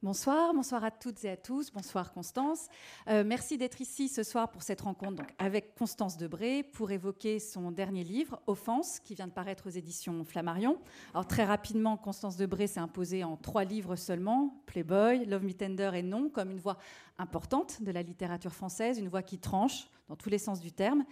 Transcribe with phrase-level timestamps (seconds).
[0.00, 2.68] Bonsoir, bonsoir à toutes et à tous, bonsoir Constance.
[3.08, 7.72] Euh, merci d'être ici ce soir pour cette rencontre avec Constance Debré pour évoquer son
[7.72, 10.78] dernier livre, Offense, qui vient de paraître aux éditions Flammarion.
[11.14, 15.90] Alors très rapidement, Constance Debré s'est imposée en trois livres seulement, Playboy, Love Me Tender
[15.94, 16.78] et Non, comme une voix
[17.18, 21.04] importante de la littérature française, une voix qui tranche dans tous les sens du terme.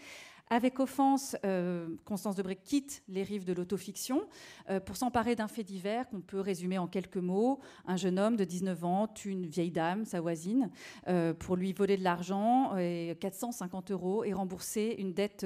[0.48, 4.22] Avec offense, euh, Constance Debré quitte les rives de l'autofiction
[4.70, 7.58] euh, pour s'emparer d'un fait divers qu'on peut résumer en quelques mots.
[7.84, 10.70] Un jeune homme de 19 ans tue une vieille dame, sa voisine,
[11.08, 15.44] euh, pour lui voler de l'argent, et 450 euros, et rembourser une dette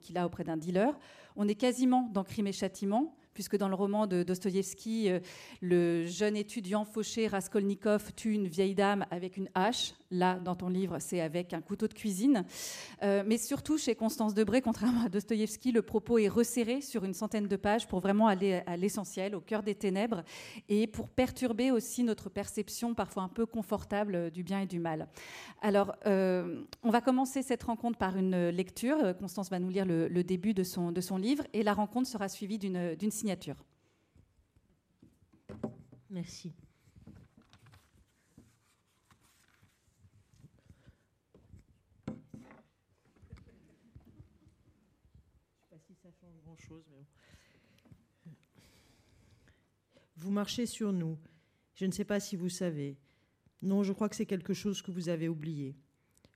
[0.00, 0.98] qu'il a auprès d'un dealer.
[1.36, 5.08] On est quasiment dans Crime et Châtiment puisque dans le roman de Dostoïevski,
[5.62, 9.94] le jeune étudiant fauché Raskolnikov tue une vieille dame avec une hache.
[10.12, 12.44] Là, dans ton livre, c'est avec un couteau de cuisine.
[13.02, 17.14] Euh, mais surtout, chez Constance Debré, contrairement à Dostoïevski, le propos est resserré sur une
[17.14, 20.24] centaine de pages pour vraiment aller à l'essentiel, au cœur des ténèbres,
[20.68, 25.06] et pour perturber aussi notre perception parfois un peu confortable du bien et du mal.
[25.62, 29.16] Alors, euh, on va commencer cette rencontre par une lecture.
[29.16, 32.28] Constance va nous lire le, début de son, de son livre, et la rencontre sera
[32.28, 33.64] suivie d'une signature
[36.10, 36.52] Merci.
[50.20, 51.18] Vous marchez sur nous.
[51.74, 52.98] Je ne sais pas si vous savez.
[53.62, 55.78] Non, je crois que c'est quelque chose que vous avez oublié.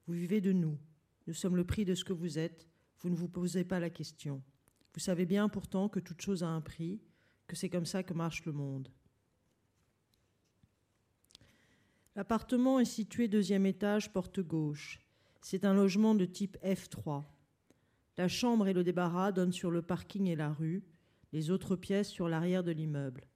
[0.06, 0.78] Vous vivez de nous.
[1.27, 2.66] Nous sommes le prix de ce que vous êtes.
[3.00, 4.42] Vous ne vous posez pas la question.
[4.94, 7.02] Vous savez bien pourtant que toute chose a un prix,
[7.46, 8.88] que c'est comme ça que marche le monde.
[12.16, 14.98] L'appartement est situé deuxième étage, porte gauche.
[15.42, 17.24] C'est un logement de type F3.
[18.16, 20.82] La chambre et le débarras donnent sur le parking et la rue,
[21.34, 23.27] les autres pièces sur l'arrière de l'immeuble.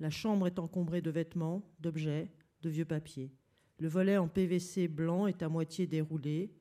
[0.00, 2.30] La chambre est encombrée de vêtements, d'objets,
[2.62, 3.32] de vieux papiers.
[3.78, 6.52] Le volet en PVC blanc est à moitié déroulé.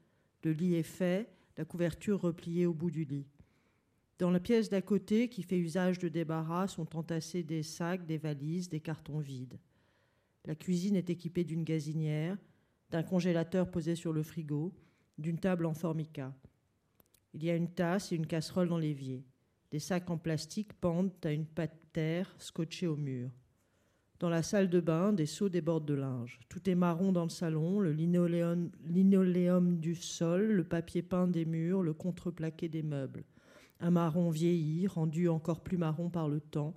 [0.43, 3.27] Le lit est fait, la couverture repliée au bout du lit.
[4.19, 8.17] Dans la pièce d'à côté, qui fait usage de débarras, sont entassés des sacs, des
[8.17, 9.59] valises, des cartons vides.
[10.45, 12.37] La cuisine est équipée d'une gazinière,
[12.89, 14.73] d'un congélateur posé sur le frigo,
[15.17, 16.33] d'une table en formica.
[17.33, 19.23] Il y a une tasse et une casserole dans l'évier.
[19.73, 21.47] Des sacs en plastique pendent à une
[21.91, 23.29] terre scotchée au mur.
[24.19, 26.39] Dans la salle de bain, des seaux débordent de linge.
[26.47, 31.43] Tout est marron dans le salon, le linoléum, linoléum du sol, le papier peint des
[31.43, 33.25] murs, le contreplaqué des meubles
[33.83, 36.73] un marron vieilli, rendu encore plus marron par le temps,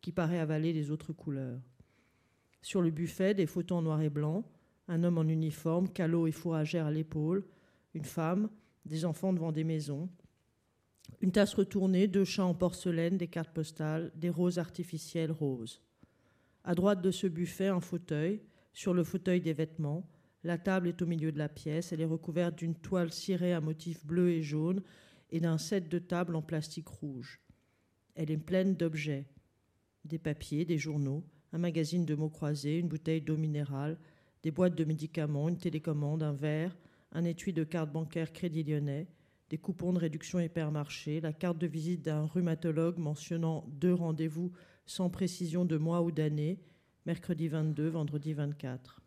[0.00, 1.60] qui paraît avaler les autres couleurs.
[2.62, 4.44] Sur le buffet, des photos en noir et blanc,
[4.86, 7.44] un homme en uniforme, calot et fourragère à l'épaule,
[7.94, 8.48] une femme,
[8.86, 10.08] des enfants devant des maisons,
[11.20, 15.80] une tasse retournée, deux chats en porcelaine, des cartes postales, des roses artificielles roses.
[16.64, 18.42] À droite de ce buffet, un fauteuil,
[18.72, 20.08] sur le fauteuil des vêtements.
[20.42, 23.60] La table est au milieu de la pièce, elle est recouverte d'une toile cirée à
[23.60, 24.82] motifs bleus et jaunes
[25.30, 27.40] et d'un set de table en plastique rouge.
[28.14, 29.26] Elle est pleine d'objets,
[30.04, 33.98] des papiers, des journaux, un magazine de mots croisés, une bouteille d'eau minérale,
[34.42, 36.76] des boîtes de médicaments, une télécommande, un verre,
[37.12, 39.06] un étui de carte bancaire Crédit Lyonnais,
[39.54, 44.50] des coupons de réduction hypermarché, la carte de visite d'un rhumatologue mentionnant deux rendez-vous
[44.84, 46.58] sans précision de mois ou d'année,
[47.06, 49.00] mercredi 22, vendredi 24.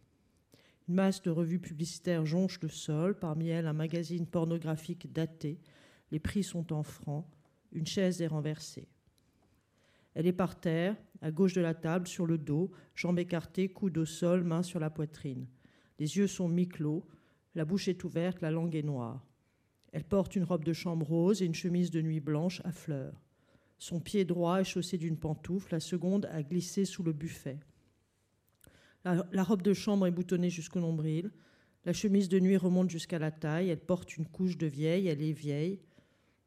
[0.87, 5.59] Une masse de revues publicitaires jonche le sol, parmi elles un magazine pornographique daté,
[6.11, 7.25] les prix sont en francs.
[7.73, 8.87] Une chaise est renversée.
[10.13, 13.97] Elle est par terre, à gauche de la table, sur le dos, jambes écartées, coude
[13.97, 15.45] au sol, main sur la poitrine.
[15.99, 17.03] Les yeux sont mi-clos,
[17.53, 19.26] la bouche est ouverte, la langue est noire.
[19.97, 23.19] Elle porte une robe de chambre rose et une chemise de nuit blanche à fleurs.
[23.79, 27.57] Son pied droit est chaussé d'une pantoufle, la seconde a glissé sous le buffet.
[29.03, 31.31] La, la robe de chambre est boutonnée jusqu'au nombril.
[31.83, 33.69] La chemise de nuit remonte jusqu'à la taille.
[33.69, 35.79] Elle porte une couche de vieille, elle est vieille.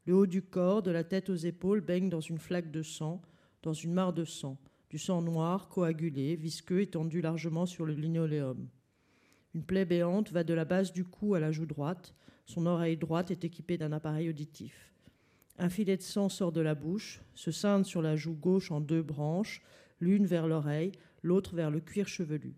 [0.05, 3.21] Le haut du corps, de la tête aux épaules, baigne dans une flaque de sang,
[3.65, 4.59] dans une mare de sang,
[4.91, 8.69] du sang noir, coagulé, visqueux, étendu largement sur le linoléum.
[9.55, 12.15] Une plaie béante va de la base du cou à la joue droite.
[12.47, 14.93] Son oreille droite est équipée d'un appareil auditif.
[15.59, 18.81] Un filet de sang sort de la bouche, se scinde sur la joue gauche en
[18.81, 19.63] deux branches,
[20.01, 20.93] l'une vers l'oreille,
[21.23, 22.55] l'autre vers le cuir chevelu.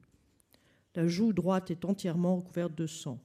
[0.95, 3.19] La joue droite est entièrement recouverte de sang.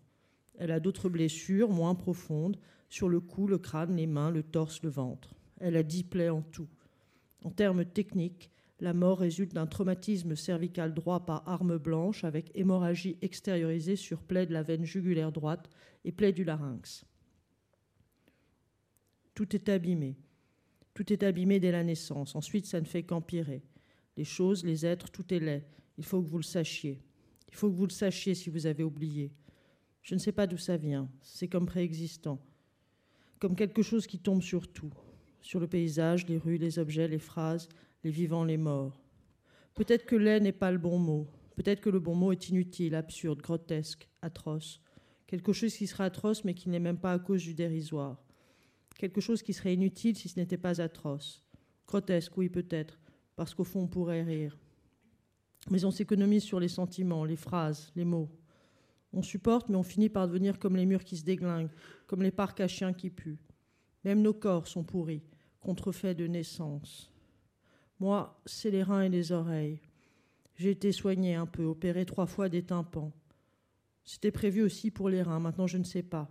[0.57, 2.57] Elle a d'autres blessures, moins profondes,
[2.89, 5.35] sur le cou, le crâne, les mains, le torse, le ventre.
[5.59, 6.67] Elle a dix plaies en tout.
[7.43, 13.17] En termes techniques, la mort résulte d'un traumatisme cervical droit par arme blanche avec hémorragie
[13.21, 15.69] extériorisée sur plaie de la veine jugulaire droite
[16.05, 17.05] et plaie du larynx.
[19.33, 20.17] Tout est abîmé.
[20.93, 22.35] Tout est abîmé dès la naissance.
[22.35, 23.63] Ensuite, ça ne fait qu'empirer.
[24.15, 25.63] Les choses, les êtres, tout est laid.
[25.97, 27.01] Il faut que vous le sachiez.
[27.49, 29.31] Il faut que vous le sachiez si vous avez oublié.
[30.01, 31.09] Je ne sais pas d'où ça vient.
[31.21, 32.39] C'est comme préexistant.
[33.39, 34.93] Comme quelque chose qui tombe sur tout.
[35.41, 37.69] Sur le paysage, les rues, les objets, les phrases,
[38.03, 39.01] les vivants, les morts.
[39.73, 41.27] Peut-être que laid n'est pas le bon mot.
[41.55, 44.81] Peut-être que le bon mot est inutile, absurde, grotesque, atroce.
[45.25, 48.23] Quelque chose qui serait atroce mais qui n'est même pas à cause du dérisoire.
[48.97, 51.43] Quelque chose qui serait inutile si ce n'était pas atroce.
[51.87, 52.99] Grotesque, oui peut-être,
[53.35, 54.57] parce qu'au fond on pourrait rire.
[55.69, 58.29] Mais on s'économise sur les sentiments, les phrases, les mots.
[59.13, 61.71] On supporte, mais on finit par devenir comme les murs qui se déglinguent,
[62.07, 63.39] comme les parcs à chiens qui puent.
[64.03, 65.23] Même nos corps sont pourris,
[65.59, 67.11] contrefaits de naissance.
[67.99, 69.81] Moi, c'est les reins et les oreilles.
[70.55, 73.11] J'ai été soigné un peu, opéré trois fois des tympans.
[74.03, 76.29] C'était prévu aussi pour les reins, maintenant je ne sais pas.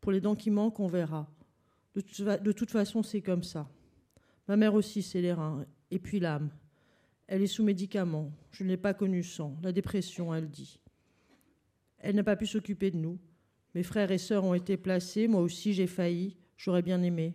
[0.00, 1.28] Pour les dents qui manquent, on verra.
[1.94, 3.70] De toute façon, c'est comme ça.
[4.48, 5.64] Ma mère aussi, c'est les reins.
[5.90, 6.50] Et puis l'âme.
[7.26, 8.32] Elle est sous médicaments.
[8.50, 9.56] Je ne l'ai pas connue sans.
[9.62, 10.78] La dépression, elle dit.
[11.98, 13.18] Elle n'a pas pu s'occuper de nous.
[13.74, 15.26] Mes frères et sœurs ont été placés.
[15.26, 16.36] Moi aussi, j'ai failli.
[16.56, 17.34] J'aurais bien aimé.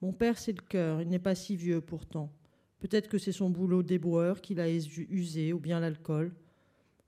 [0.00, 1.00] Mon père, c'est le cœur.
[1.00, 2.32] Il n'est pas si vieux pourtant.
[2.82, 6.32] Peut-être que c'est son boulot d'éboueur qui l'a usé, ou bien l'alcool.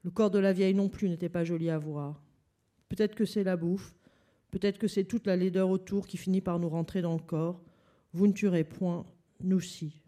[0.04, 2.22] Le corps de la vieille non plus n'était pas joli à voir.
[2.88, 3.92] Peut-être que c'est la bouffe,
[4.52, 7.60] peut-être que c'est toute la laideur autour qui finit par nous rentrer dans le corps.
[8.12, 9.04] Vous ne tuerez point,
[9.42, 10.03] nous si.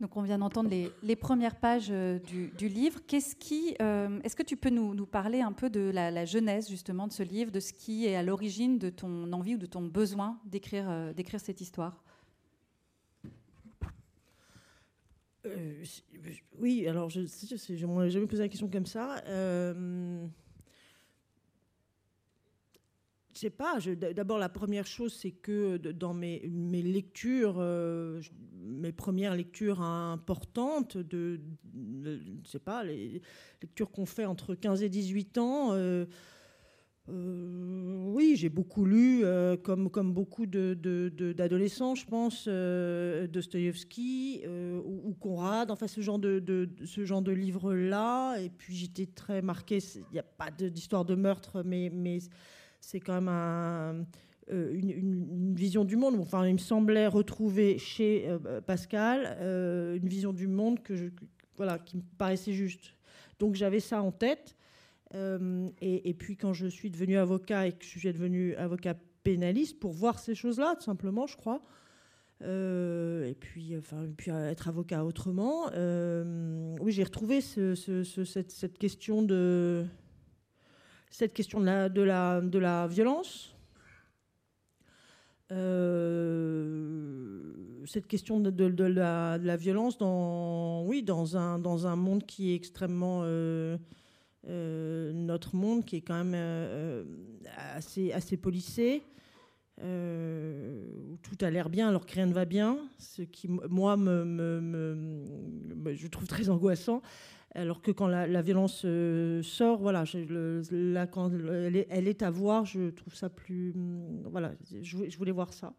[0.00, 0.68] Donc on vient d'entendre
[1.02, 3.00] les, premières pages euh, du, livre.
[3.06, 6.68] Qu'est-ce qui, euh, est-ce que tu peux nous, parler un peu de la, la, genèse
[6.68, 9.64] justement de ce livre, de ce qui est à l'origine de ton envie ou de
[9.66, 12.02] ton besoin d'écrire, euh, d'écrire cette histoire?
[16.58, 19.22] Oui, alors je je m'en jamais posé la question comme ça.
[23.36, 23.78] Je sais pas.
[24.14, 28.22] D'abord, la première chose, c'est que dans mes, mes lectures, euh,
[28.62, 31.38] mes premières lectures importantes, de,
[31.74, 33.20] je sais pas, les
[33.60, 36.06] lectures qu'on fait entre 15 et 18 ans, euh,
[37.10, 39.22] euh, oui, j'ai beaucoup lu,
[39.62, 43.26] comme, comme beaucoup d'adolescents, de, je pense, euh,
[44.82, 48.38] ou, Conrad, enfin ce genre de, ce genre de livres-là.
[48.38, 51.90] Et puis j'étais très marquée, il n'y a pas d'histoire de meurtre, mais
[52.86, 54.06] c'est quand même
[54.48, 56.16] une, vision du monde.
[56.20, 58.28] Enfin, il me semblait retrouver chez
[58.66, 62.94] Pascal une vision du monde qui me paraissait juste.
[63.38, 64.56] Donc j'avais ça en tête.
[65.14, 69.78] Euh, et, puis quand je suis devenu avocat et que je suis devenu avocat pénaliste
[69.78, 71.62] pour voir ces choses-là, tout simplement, je crois.
[72.42, 75.70] Euh, et puis, enfin, puis être avocat autrement.
[75.74, 79.86] Euh, oui, j'ai retrouvé ce, cette, cette, question de
[81.18, 83.54] cette question de la, de la, de la violence.
[87.86, 93.22] cette question de, la, violence dans, oui, dans, un, dans un monde qui est extrêmement
[94.48, 97.04] euh, notre monde qui est quand même euh, euh,
[97.74, 99.02] assez, assez policé,
[99.82, 105.24] où tout a l'air bien alors que rien ne va bien, ce qui, moi, me,
[105.94, 107.00] je trouve très angoissant.
[107.56, 108.84] Alors que quand la, violence
[109.42, 110.04] sort, voilà,
[110.70, 113.72] là, quand elle est, à voir, je trouve ça plus.
[114.24, 115.74] Voilà, je, voulais voir ça.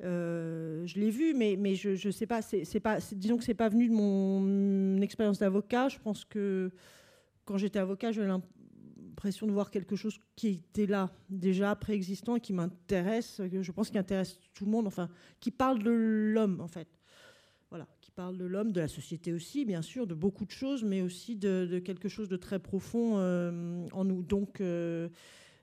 [0.00, 3.68] je l'ai vu, mais, mais je ne sais pas, c'est pas, disons que c'est pas
[3.68, 5.88] venu de mon expérience d'avocat.
[5.90, 6.70] Je pense que
[7.44, 12.54] quand j'étais avocat, j'avais l'impression de voir quelque chose qui était là, déjà préexistant qui
[12.54, 15.10] m'intéresse, je pense qui intéresse tout le monde, enfin,
[15.40, 16.88] qui parle de l'homme, en fait.
[18.14, 21.34] Parle de l'homme, de la société aussi, bien sûr, de beaucoup de choses, mais aussi
[21.34, 24.22] de, quelque chose de très profond euh, en nous.
[24.22, 25.08] Donc, euh,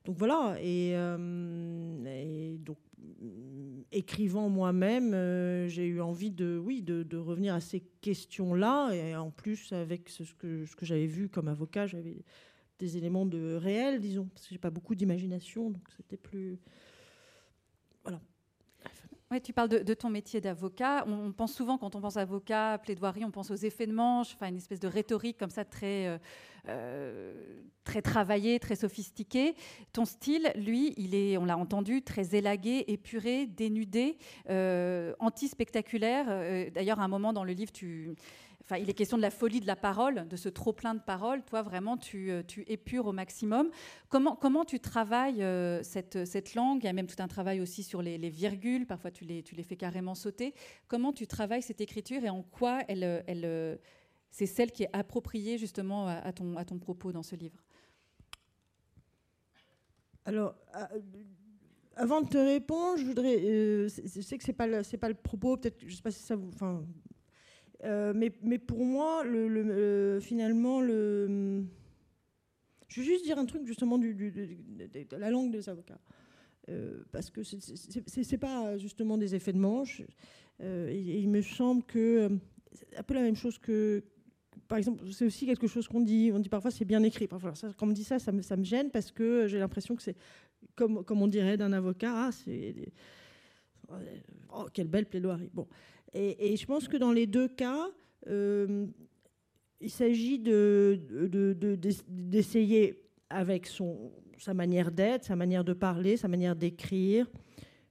[0.05, 2.77] donc voilà, euh, et donc
[3.91, 5.11] écrivant moi-même,
[5.67, 8.93] j'ai eu envie de, oui, de, revenir à ces questions-là.
[8.93, 12.17] Et en plus, avec ce que, ce que j'avais vu comme avocat, j'avais
[12.79, 16.57] des éléments de réel, disons, parce que j'ai pas beaucoup d'imagination, donc c'était plus.
[19.31, 21.05] Oui, tu parles de, ton métier d'avocat.
[21.05, 24.57] On, pense souvent, quand on pense avocat, plaidoirie, on pense aux effets de manche, une
[24.57, 26.17] espèce de rhétorique comme ça très, euh,
[26.67, 29.53] euh, très travaillée, très sophistiquée.
[29.93, 34.17] Ton style, lui, il est, on l'a entendu, très élagué, épuré, dénudé,
[34.49, 36.71] euh, anti-spectaculaire.
[36.71, 38.15] D'ailleurs, à un moment dans le livre, tu
[38.77, 41.43] il est question de la folie de la parole, de ce trop plein de paroles.
[41.43, 43.69] Toi, vraiment, tu, euh, épures au maximum.
[44.09, 46.83] Comment, tu travailles euh, cette, langue?
[46.83, 48.85] Il y a même tout un travail aussi sur les, virgules.
[48.85, 50.53] Parfois, tu les, fais carrément sauter.
[50.87, 53.77] Comment tu travailles cette écriture et en quoi euh,
[54.29, 57.63] c'est celle qui est appropriée justement à, ton, propos dans ce livre?
[60.25, 60.53] Alors,
[61.95, 63.39] avant de te répondre, je voudrais.
[63.39, 65.57] je sais que c'est pas pas le propos.
[65.57, 66.51] Peut-être, je sais pas si ça vous.
[67.83, 71.63] Mais, mais, pour moi, le, finalement, le...
[72.87, 74.13] je vais juste dire un truc justement de,
[75.17, 75.99] la langue des avocats.
[77.11, 80.01] parce que c'est pas justement des effets de manche.
[80.59, 82.29] il me semble que
[82.73, 84.03] c'est un peu la même chose que,
[84.67, 86.31] par exemple, c'est aussi quelque chose qu'on dit.
[86.33, 87.27] On dit parfois c'est bien écrit.
[87.27, 87.39] Quand
[87.81, 90.15] on me dit ça, ça me, gêne parce que j'ai l'impression que c'est
[90.75, 92.29] comme, on dirait d'un avocat.
[93.89, 93.95] Ah,
[94.53, 95.49] oh, quelle belle plaidoirie.
[95.53, 95.67] Bon,
[96.13, 97.87] et, je pense que dans les deux cas,
[98.27, 98.85] euh,
[99.81, 100.99] il s'agit de,
[102.07, 102.97] d'essayer de,
[103.29, 107.27] avec son, sa manière d'être, sa manière de parler, sa manière d'écrire,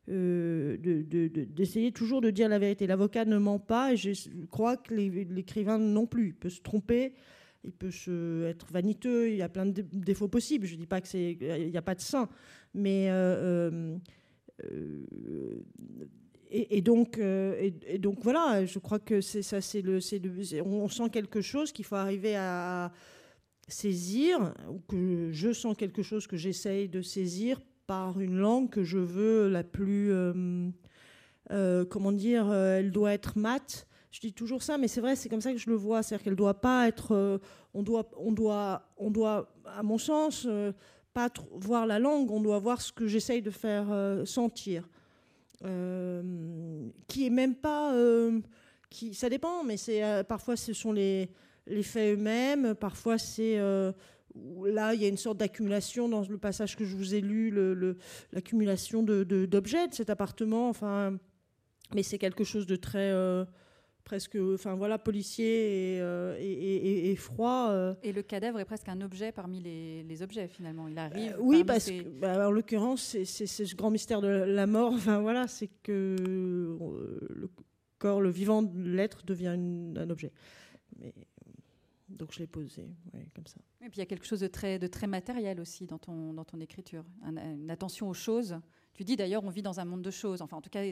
[0.08, 2.86] euh, d'essayer toujours de dire la vérité.
[2.86, 4.12] L'avocat ne ment pas et je
[4.50, 6.28] crois que l'écrivain non plus.
[6.28, 7.14] Il peut se tromper,
[7.64, 10.66] il peut se, être vaniteux, il y a plein de défauts possibles.
[10.66, 12.28] Je ne dis pas qu'il n'y a pas de saint,
[12.74, 13.08] mais.
[13.10, 13.96] Euh,
[16.50, 20.00] euh, et, donc, voilà, je crois que c'est ça, c'est le,
[20.64, 22.92] on sent quelque chose qu'il faut arriver à
[23.66, 28.82] saisir, ou que je sens quelque chose que j'essaye de saisir par une langue que
[28.82, 30.70] je veux la plus, euh,
[31.50, 33.86] euh, comment dire, elle doit être mate.
[34.10, 36.02] Je dis toujours ça, mais c'est vrai, c'est comme ça que je le vois.
[36.02, 37.40] C'est-à-dire qu'elle doit pas être,
[37.74, 40.48] on doit, on doit, on doit, à mon sens,
[41.12, 42.30] pas voir la langue.
[42.30, 43.86] On doit voir ce que j'essaye de faire
[44.24, 44.88] sentir,
[45.60, 47.94] qui est même pas,
[48.90, 51.30] qui, ça dépend, mais c'est parfois ce sont les,
[51.82, 53.58] faits eux-mêmes, parfois c'est
[54.64, 57.52] là, il y a une sorte d'accumulation dans le passage que je vous ai lu,
[58.32, 60.68] l'accumulation d'objets de, cet appartement.
[60.68, 61.18] Enfin,
[61.94, 63.44] mais c'est quelque chose de très euh,
[64.08, 67.68] presque, enfin voilà, policier et, euh, froid.
[67.68, 67.94] Euh.
[68.02, 70.88] Et le cadavre est presque un objet parmi les, objets finalement.
[70.88, 71.36] Il arrive.
[71.40, 74.94] oui, parce que, bah, en l'occurrence, c'est ce grand mystère de la mort.
[74.94, 77.50] Enfin voilà, c'est que le
[77.98, 79.56] corps, le vivant l'être devient
[79.96, 80.32] un objet.
[80.98, 81.12] Mais
[82.08, 82.88] donc je l'ai posé,
[83.34, 83.60] comme ça.
[83.82, 86.32] Et puis il y a quelque chose de très, de très matériel aussi dans ton,
[86.32, 88.58] dans ton écriture, une attention aux choses.
[88.98, 90.42] Tu dis d'ailleurs, on vit dans un monde de choses.
[90.42, 90.82] Enfin, en tout cas,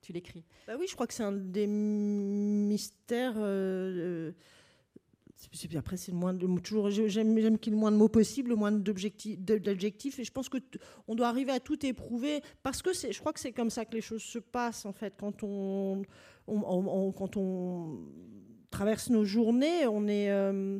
[0.00, 0.42] tu l'écris.
[0.66, 3.34] Bah oui, je crois que c'est un des mystères.
[3.36, 4.32] Euh,
[5.76, 6.88] après, c'est le moins de toujours.
[6.88, 10.18] J'aime, qu'il y ait le moins de mots possible, le moins d'adjectifs.
[10.18, 10.56] Et je pense que
[11.06, 12.94] on doit arriver à tout éprouver parce que.
[12.94, 16.04] Je crois que c'est comme ça que les choses se passent en fait quand on,
[16.46, 17.98] on quand on
[18.70, 20.78] traverse nos journées, on est euh,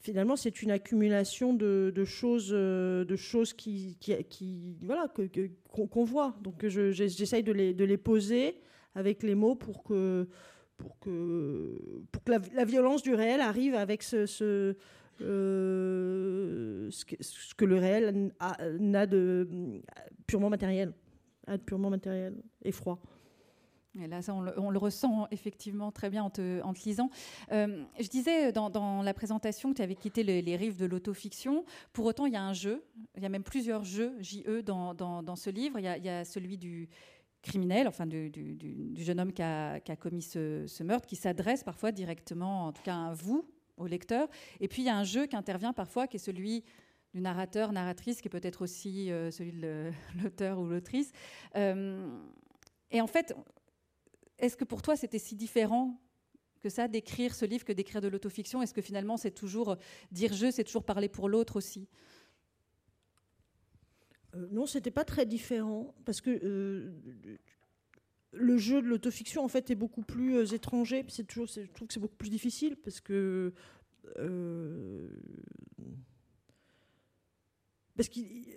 [0.00, 3.98] finalement c'est une accumulation de, choses, de choses qui,
[4.82, 5.08] voilà
[5.70, 6.34] qu'on voit.
[6.42, 8.60] Donc j'essaye de les, poser
[8.94, 10.26] avec les mots pour que
[12.26, 14.74] la, violence du réel arrive avec ce,
[15.22, 16.90] euh,
[17.56, 18.32] que, le réel
[18.78, 19.48] n'a de
[20.26, 20.92] purement matériel,
[21.46, 23.00] a de purement matériel et froid.
[23.98, 27.10] Et là, ça, on, le, ressent effectivement très bien en te, lisant.
[27.50, 31.64] Euh, je disais dans, la présentation que tu avais quitté les, rives de l'autofiction.
[31.92, 32.84] Pour autant, il y a un jeu,
[33.16, 35.78] il y a même plusieurs jeux JE dans, dans, ce livre.
[35.78, 36.88] Il y, a, celui du
[37.42, 38.30] criminel, enfin du,
[38.96, 43.12] jeune homme qui a, commis ce, meurtre, qui s'adresse parfois directement, en tout cas à
[43.12, 43.44] vous,
[43.76, 44.28] au lecteur.
[44.60, 46.62] Et puis il y a un jeu qui intervient parfois, qui est celui
[47.12, 49.90] du narrateur, narratrice, qui est peut-être aussi euh, celui de
[50.22, 51.10] l'auteur ou l'autrice.
[51.56, 52.06] Euh,
[52.92, 53.34] et en fait,
[54.40, 56.00] est-ce que pour toi, c'était si différent
[56.60, 58.62] que ça d'écrire ce livre que d'écrire de l'autofiction?
[58.62, 59.76] Est-ce que finalement, c'est toujours
[60.12, 61.88] dire je, c'est toujours parler pour l'autre aussi?
[64.34, 66.92] Euh, Non, c'était pas très différent parce que euh,
[68.32, 71.04] le jeu de l'autofiction en fait est beaucoup plus euh, étranger.
[71.08, 73.52] C'est toujours, je trouve que c'est beaucoup plus difficile parce que
[77.96, 78.48] parce qu'il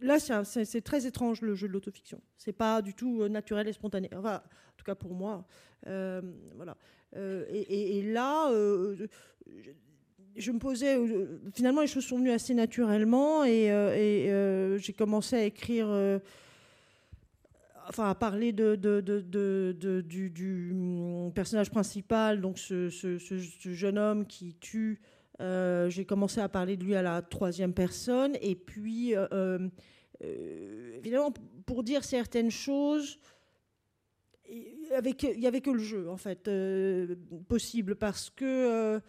[0.00, 2.20] là, c'est très étrange le jeu de l'autofiction.
[2.36, 4.10] C'est pas du tout euh, naturel et spontané.
[4.14, 5.46] Enfin, en tout cas pour moi.
[5.86, 6.20] Euh,
[6.54, 6.76] voilà.
[7.16, 8.50] Euh, et, là,
[10.36, 10.98] je, me posais.
[11.54, 13.68] finalement, les choses sont venues assez naturellement et,
[14.78, 15.88] j'ai commencé à écrire.
[17.88, 18.62] enfin, à parler du,
[20.72, 22.88] mm, personnage principal, donc ce
[23.72, 25.00] jeune homme qui tue
[25.40, 28.36] euh, j'ai commencé à parler de lui à la troisième personne.
[28.40, 29.26] Et puis, euh,
[30.22, 31.32] euh, évidemment,
[31.66, 33.18] pour dire certaines choses,
[34.48, 36.50] il n'y avait, que le jeu, en fait,
[37.48, 37.96] possible.
[37.96, 39.00] Parce que.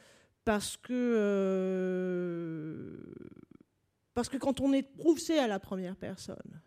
[0.43, 2.17] parce que.
[4.13, 6.61] parce que quand on éprouve, c'est à la première personne.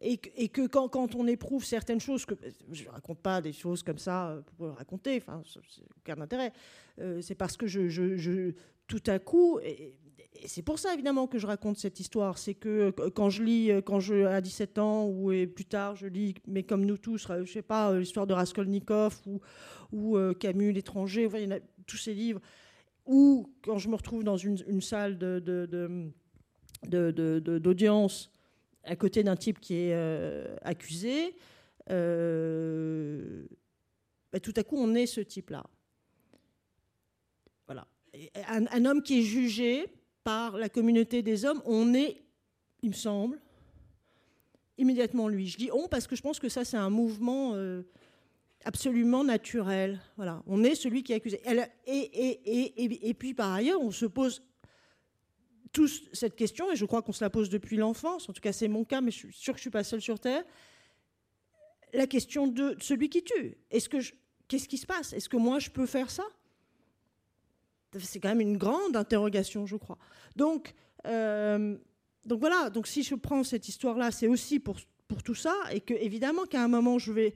[0.00, 2.26] Et, que quand, on éprouve certaines choses,
[2.70, 5.42] je ne raconte pas des choses comme ça pour le raconter, enfin,
[5.98, 6.52] aucun intérêt.
[7.00, 7.66] Euh, c'est parce que
[8.86, 9.94] tout à coup, et,
[10.44, 12.36] c'est pour ça évidemment que je raconte cette histoire.
[12.36, 16.34] C'est que quand je lis, quand je à 17 ans ou plus tard, je lis,
[16.46, 19.22] mais comme nous tous, je sais pas, l'histoire de Raskolnikov
[19.92, 21.28] ou, Camus, l'étranger,
[21.86, 22.40] tous ces livres.
[23.06, 25.16] Ou quand je me retrouve dans une, salle
[26.86, 28.30] d'audience
[28.86, 29.94] à côté d'un type qui est
[30.62, 31.34] accusé,
[31.90, 33.46] euh,
[34.32, 35.64] bah, tout à coup, on est ce type-là.
[37.66, 37.86] Voilà.
[38.48, 39.86] Un, homme qui est jugé
[40.24, 42.22] par la communauté des hommes, on est,
[42.82, 43.40] il me semble,
[44.78, 45.46] immédiatement lui.
[45.46, 47.82] Je dis on parce que je pense que ça, c'est un mouvement euh,
[48.64, 50.00] absolument naturel.
[50.16, 50.42] Voilà.
[50.46, 51.40] On est celui qui est accusé.
[51.86, 54.42] Et, puis, par ailleurs, on se pose
[55.76, 58.50] tous cette question, et je crois qu'on se la pose depuis l'enfance, en tout cas
[58.50, 60.42] c'est mon cas, mais je suis sûre que je ne suis pas seule sur Terre,
[61.92, 63.58] la question de celui qui tue.
[63.70, 63.98] Est-ce que
[64.48, 65.12] qu'est-ce qui se passe?
[65.12, 66.24] Est-ce que moi je peux faire ça?
[67.98, 69.98] C'est quand même une grande interrogation, je crois.
[70.34, 70.72] Donc,
[71.06, 71.76] euh,
[72.24, 72.70] donc voilà.
[72.70, 74.78] Donc si je prends cette histoire-là, c'est aussi pour
[75.08, 77.34] pour tout ça, et que évidemment qu'à un moment je vais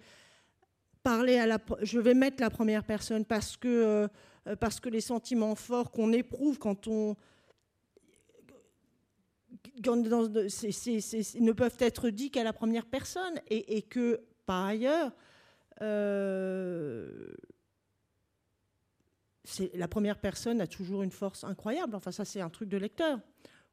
[1.02, 5.02] parler à la, je vais mettre la première personne parce que euh, parce que les
[5.02, 7.16] sentiments forts qu'on éprouve quand on
[9.86, 15.12] ne peuvent être dits qu'à la première personne et, que par ailleurs,
[15.82, 17.32] euh,
[19.74, 21.94] la première personne a toujours une force incroyable.
[21.94, 23.20] Enfin, ça, c'est un truc de lecteur.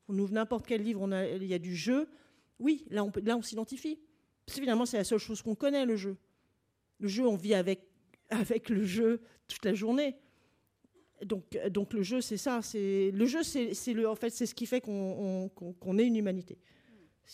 [0.08, 2.10] On ouvre n'importe quel livre, il y a du jeu.
[2.60, 4.00] Oui, là, on, s'identifie.
[4.50, 6.18] Finalement, c'est la seule chose qu'on connaît, le jeu.
[7.00, 7.90] Le jeu, on vit avec
[8.70, 10.16] le jeu toute la journée.
[11.26, 12.62] Donc, donc le jeu, c'est ça.
[12.62, 16.58] C'est le jeu, c'est le, en fait, c'est ce qui fait qu'on est une humanité.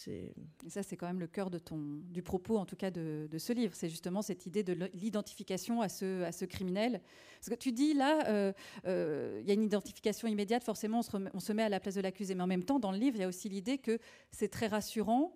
[0.07, 1.77] Et ça, c'est quand même le cœur de ton,
[2.09, 3.75] du propos, en tout cas, de, ce livre.
[3.75, 7.01] C'est justement cette idée de l'identification à ce, à ce criminel.
[7.39, 8.53] Parce que tu dis, là, euh,
[8.85, 11.79] euh, il y a une identification immédiate, forcément, on se, on se met à la
[11.79, 12.33] place de l'accusé.
[12.35, 13.99] Mais en même temps, dans le livre, il y a aussi l'idée que
[14.31, 15.35] c'est très rassurant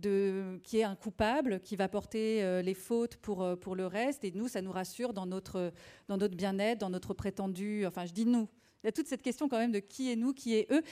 [0.00, 4.24] qui est un coupable, qui va porter euh, les fautes pour, pour le reste.
[4.24, 5.72] Et nous, ça nous rassure dans notre,
[6.08, 7.86] dans notre bien-être, dans notre prétendu...
[7.86, 8.48] Enfin, je dis nous,
[8.82, 10.82] il y a toute cette question quand même de qui est nous, qui est eux.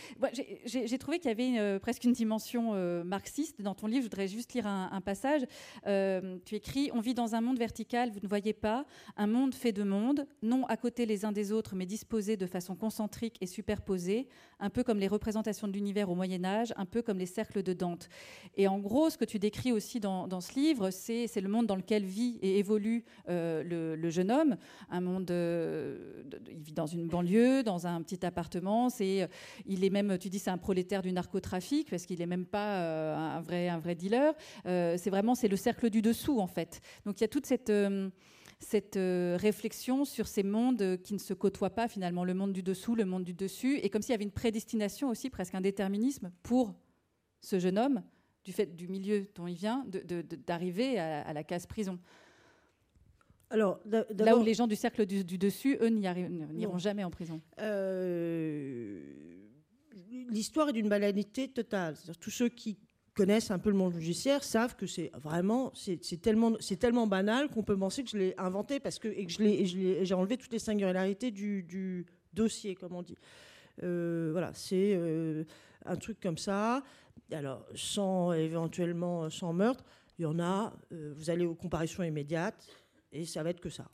[0.65, 4.03] J'ai trouvé qu'il y avait euh, presque une dimension euh, marxiste dans ton livre.
[4.03, 5.45] Je voudrais juste lire un, passage.
[5.87, 8.85] Euh, tu écris On vit dans un monde vertical, vous ne voyez pas,
[9.17, 12.47] un monde fait de mondes, non à côté les uns des autres, mais disposés de
[12.47, 14.29] façon concentrique et superposée,
[14.61, 17.73] un peu comme les représentations de l'univers au Moyen-Âge, un peu comme les cercles de
[17.73, 18.09] Dante.
[18.57, 21.77] Et en gros, ce que tu décris aussi dans, ce livre, c'est le monde dans
[21.77, 24.57] lequel vit et évolue le, jeune homme.
[24.91, 25.31] Un monde.
[25.31, 28.89] il vit dans une banlieue, dans un petit appartement.
[28.91, 29.27] C'est, euh,
[29.67, 32.77] il est même, tu dis, c'est un prolétaire du narcotrafic parce qu'il n'est même pas
[32.79, 34.35] euh, un vrai, un vrai dealer.
[34.67, 36.81] Euh, c'est vraiment, c'est le cercle du dessous en fait.
[37.05, 37.73] Donc il y a toute cette
[38.63, 38.99] cette
[39.41, 43.07] réflexion sur ces mondes qui ne se côtoient pas finalement, le monde du dessous, le
[43.07, 46.75] monde du dessus, et comme s'il y avait une prédestination aussi, presque un déterminisme pour
[47.41, 48.03] ce jeune homme,
[48.45, 49.85] du fait du milieu dont il vient,
[50.47, 51.99] d'arriver à, la case prison.
[53.51, 57.41] Alors, Là où les gens du cercle du, dessus, eux, n'iront jamais en prison.
[57.59, 59.01] Euh,
[60.31, 61.97] l'histoire est d'une banalité totale.
[62.21, 62.79] Tous ceux qui
[63.13, 67.65] connaissent un peu le monde judiciaire savent que c'est vraiment, c'est tellement, tellement banal qu'on
[67.65, 71.33] peut penser que je l'ai inventé parce que, et que j'ai enlevé toutes les singularités
[71.33, 73.17] du, dossier, comme on dit.
[73.83, 75.43] Euh, voilà, c'est euh,
[75.85, 76.85] un truc comme ça.
[77.33, 79.85] Alors, sans éventuellement sans meurtre,
[80.19, 80.73] il y en a.
[80.91, 82.69] vous allez aux comparaisons immédiates
[83.13, 83.91] et ça va être que ça.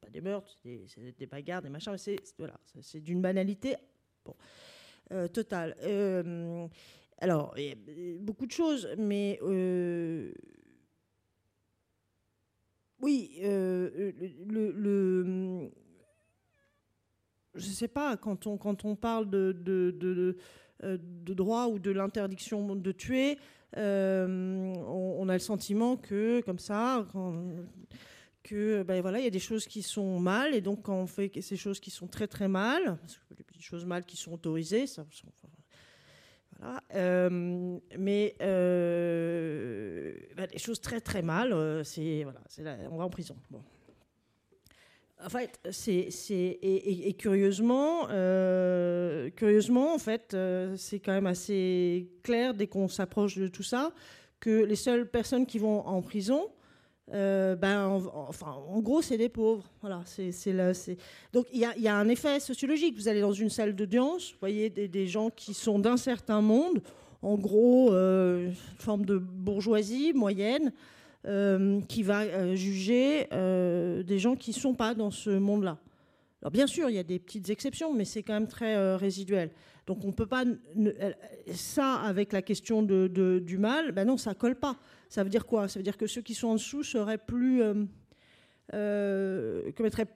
[0.00, 2.58] Pas des meurtres, c'est des, bagarres, des machins, c'est voilà,
[2.94, 3.76] d'une banalité
[4.24, 4.34] bon,
[5.12, 5.76] euh, totale.
[5.82, 6.66] Euh,
[7.18, 7.74] alors, y a
[8.18, 10.32] beaucoup de choses, mais euh,
[13.00, 14.12] oui, le,
[14.46, 15.70] le,
[17.54, 20.36] je sais pas, quand on, quand on parle de, de, de,
[20.82, 23.38] de droit ou de l'interdiction de tuer,
[23.76, 23.82] on,
[25.18, 27.34] on, a le sentiment que, comme ça, quand,
[28.50, 31.06] que ben voilà, il y a des choses qui sont mal, et donc quand on
[31.06, 32.98] fait ces choses qui sont très très mal,
[33.36, 35.06] les petites choses mal qui sont autorisées, ça,
[36.94, 42.40] euh, mais euh, ben, les choses très très mal, euh, c'est voilà,
[42.90, 43.36] on va en prison.
[43.50, 43.62] Bon.
[45.22, 48.06] En fait, c'est et, et, curieusement,
[49.36, 50.34] curieusement, en fait,
[50.76, 53.92] c'est quand même assez clair dès qu'on s'approche de tout ça
[54.40, 56.50] que les seules personnes qui vont en prison,
[57.12, 59.64] euh, ben, en, enfin, en gros, c'est des pauvres.
[59.80, 60.30] Voilà, c'est.
[61.32, 62.96] Donc, il y a, un effet sociologique.
[62.96, 66.82] Vous allez dans une salle d'audience, vous voyez des, gens qui sont d'un certain monde,
[67.22, 70.72] en gros, euh, forme de bourgeoisie moyenne,
[71.26, 75.78] euh, qui va juger des gens qui ne sont pas dans ce monde-là.
[76.42, 79.50] Alors bien sûr, il y a des petites exceptions, mais c'est quand même très résiduel.
[79.86, 80.44] Donc on peut pas...
[81.52, 84.76] ça, avec la question du mal, ben non, ça colle pas.
[85.10, 85.68] Ça veut dire quoi?
[85.68, 87.62] Ça veut dire que ceux qui sont en dessous seraient plus...
[88.70, 90.08] commettraient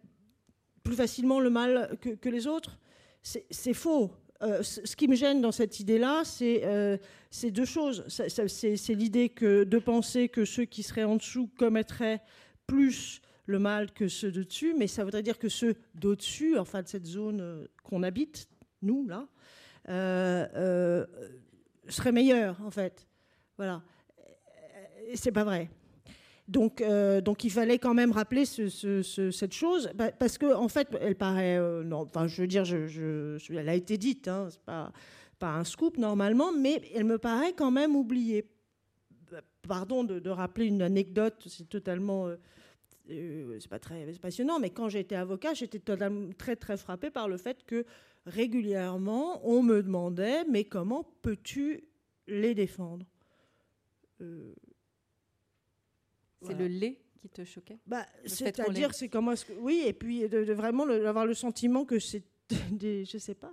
[0.82, 2.78] plus facilement le mal que, les autres?
[3.22, 4.12] C'est faux.
[4.40, 8.04] ce qui me gêne dans cette idée-là, c'est deux choses.
[8.08, 12.22] C'est l'idée de penser que ceux qui seraient en dessous commettraient
[12.66, 16.82] plus le mal que ceux de dessus, mais ça voudrait dire que ceux d'au-dessus, enfin
[16.82, 18.48] de cette zone euh, qu'on habite,
[18.82, 19.26] nous, là,
[19.88, 21.06] euh, euh,
[21.88, 23.06] seraient meilleurs, en fait.
[23.56, 23.82] Voilà.
[25.14, 25.70] C'est pas vrai.
[26.46, 26.84] Donc,
[27.22, 31.58] donc il fallait quand même rappeler cette chose, bah, parce que en fait, elle paraît,
[31.84, 32.64] non, enfin, je veux dire,
[33.50, 34.92] elle a été dite, hein, c'est pas,
[35.38, 38.46] pas un scoop normalement, mais elle me paraît quand même oubliée.
[39.66, 42.28] Pardon de, rappeler une anecdote, c'est totalement
[43.10, 45.80] euh, c'est pas très passionnant, mais quand j'étais avocat, j'étais
[46.38, 47.84] très très frappé par le fait que
[48.26, 51.84] régulièrement, on me demandait mais comment peux-tu
[52.26, 53.06] les défendre?
[56.46, 57.78] C'est le lait qui te choquait?
[57.86, 62.22] Bah, C'est-à-dire, c'est comment que, oui, et puis de, vraiment avoir le sentiment que c'est
[62.70, 63.52] des, je sais pas,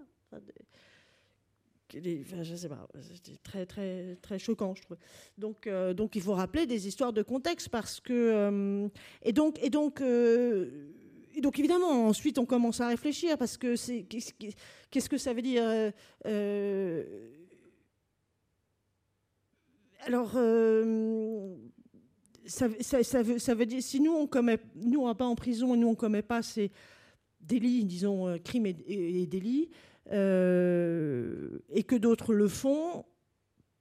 [1.94, 4.98] je sais pas, c'était très très très choquant, je trouve.
[5.38, 8.88] Donc euh, donc il faut rappeler des histoires de contexte parce que euh,
[9.24, 10.92] et donc et donc euh,
[11.36, 15.42] et donc évidemment ensuite on commence à réfléchir parce que c'est qu'est-ce que ça veut
[15.42, 15.92] dire
[20.06, 20.36] alors
[22.52, 25.88] ça, veut, dire si nous on commet nous on va pas en prison et nous
[25.88, 26.72] on commet pas ces
[27.40, 29.70] délits disons crimes et délits
[30.10, 33.06] euh, et que d'autres le font,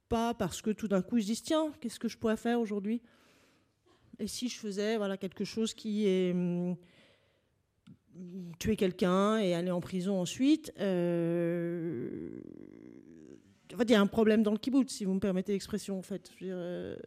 [0.07, 2.59] pas parce que tout d'un coup ils se disent tiens, qu'est-ce que je pourrais faire
[2.59, 3.01] aujourd'hui?
[4.19, 6.75] Et si je faisais voilà, quelque chose qui est hum,
[8.59, 12.29] tuer quelqu'un et aller en prison ensuite euh,
[13.79, 16.29] il y a un problème dans le kibbutz, si vous me permettez l'expression, en fait.
[16.41, 16.97] Euh,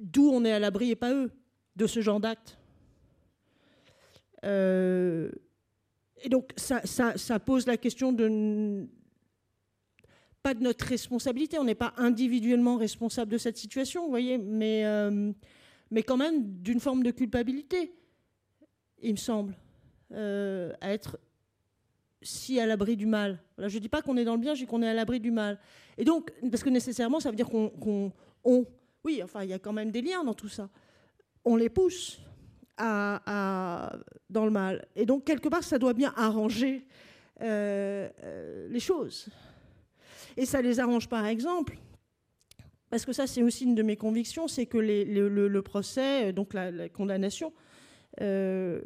[0.00, 1.30] d'où on est à l'abri et pas eux
[1.76, 2.58] de ce genre d'acte.
[4.44, 5.30] Euh,
[6.22, 8.86] et donc, ça, pose la question de
[10.42, 14.86] pas de notre responsabilité, on n'est pas individuellement responsable de cette situation, vous voyez, mais,
[14.86, 15.32] euh,
[15.90, 17.92] mais quand même d'une forme de culpabilité,
[19.02, 19.56] il me semble,
[20.12, 21.18] euh, être
[22.22, 23.40] si à l'abri du mal.
[23.58, 25.20] je ne dis pas qu'on est dans le bien, je dis qu'on est à l'abri
[25.20, 25.58] du mal.
[25.96, 28.12] Et donc, parce que nécessairement, ça veut dire qu'on...
[29.08, 30.68] oui, enfin, il y a quand même des liens dans tout ça.
[31.46, 32.20] On les pousse
[32.76, 34.86] dans le mal.
[34.94, 36.84] Et donc, quelque part, ça doit bien arranger
[37.40, 39.30] euh, euh, les choses.
[40.36, 41.78] Et ça les arrange, par exemple,
[42.90, 46.52] parce que ça, c'est aussi une de mes convictions, c'est que le, procès, euh, donc
[46.52, 47.54] la, condamnation,
[48.18, 48.82] je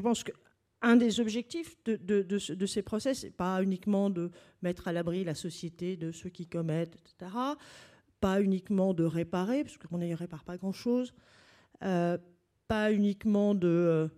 [0.00, 4.30] pense qu'un des objectifs de, de ces procès, c'est pas uniquement de
[4.62, 7.32] mettre à l'abri la société de ceux qui commettent, etc.,
[8.20, 11.14] pas uniquement de réparer, parce qu'on n'y répare pas grand-chose,
[11.82, 12.18] euh,
[12.66, 14.08] pas uniquement de euh,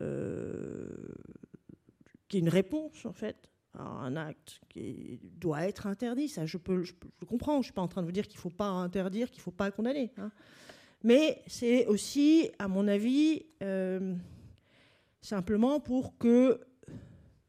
[0.00, 1.14] euh,
[2.28, 6.28] qui est une réponse en fait à un acte qui doit être interdit.
[6.28, 6.92] Ça, je peux, je,
[7.26, 7.60] comprends.
[7.60, 9.70] Je suis pas en train de vous dire qu'il faut pas interdire, qu'il faut pas
[9.70, 10.12] condamner.
[10.16, 10.30] Hein.
[11.02, 13.44] Mais c'est aussi, à mon avis,
[15.20, 16.60] simplement pour que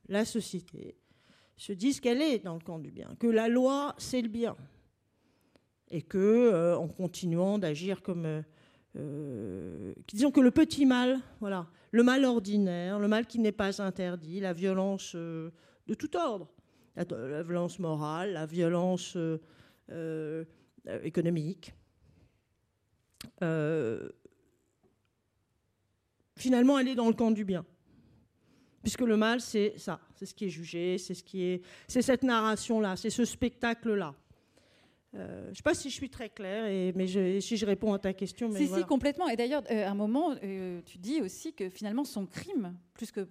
[0.09, 0.97] la société
[1.57, 4.55] se dise qu'elle est dans le camp du bien, que la loi c'est le bien,
[5.91, 8.43] et que en continuant d'agir comme
[8.97, 13.81] euh, disons que le petit mal, voilà, le mal ordinaire, le mal qui n'est pas
[13.81, 15.51] interdit, la violence euh,
[15.87, 16.49] de tout ordre,
[16.95, 19.17] la, violence morale, la violence
[19.91, 20.45] euh,
[21.03, 21.73] économique,
[26.37, 27.65] finalement, elle est dans le camp du bien.
[28.81, 32.03] Puisque le mal, c'est ça, c'est ce qui est jugé, c'est ce qui est, c'est
[32.03, 34.15] cette narration-là, c'est ce spectacle-là.
[35.15, 37.07] Euh, je ne sais pas si je suis très claire, et, mais
[37.39, 38.49] si je réponds à ta question.
[38.49, 39.27] Mais si, si, complètement.
[39.29, 43.11] Et d'ailleurs, euh, à un moment, euh, tu dis aussi que finalement, son crime, plus
[43.11, 43.27] que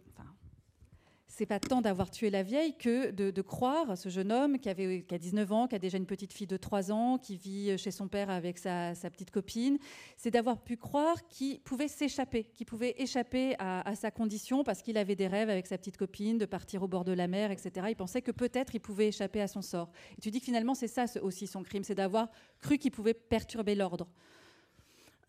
[1.37, 5.03] c'est pas tant d'avoir tué la vieille que de, croire ce jeune homme qui, avait,
[5.03, 7.77] qui a 19 ans, qui a déjà une petite fille de 3 ans, qui vit
[7.77, 9.79] chez son père avec sa, petite copine.
[10.17, 14.97] C'est d'avoir pu croire qu'il pouvait s'échapper, qu'il pouvait échapper à, sa condition parce qu'il
[14.97, 17.87] avait des rêves avec sa petite copine, de partir au bord de la mer, etc.
[17.89, 19.91] Il pensait que peut-être il pouvait échapper à son sort.
[20.17, 22.29] Et tu dis que finalement, c'est ça aussi son crime, c'est d'avoir
[22.61, 24.07] cru qu'il pouvait perturber l'ordre.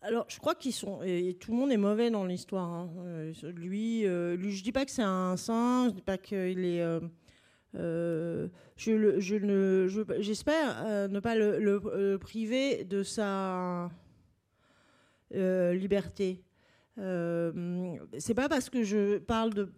[0.06, 1.00] Alors, je crois qu'ils sont.
[1.40, 2.70] Tout le monde est mauvais dans l'histoire.
[2.70, 2.90] Hein.
[2.98, 6.64] Euh, lui, euh, lui, je dis pas que c'est un saint, je dis pas qu'il
[6.64, 6.80] est.
[7.74, 9.88] Euh, je, je ne,
[10.20, 13.90] j'espère ne pas le, priver de sa
[15.32, 16.44] liberté.
[16.96, 19.68] C'est pas parce que je parle de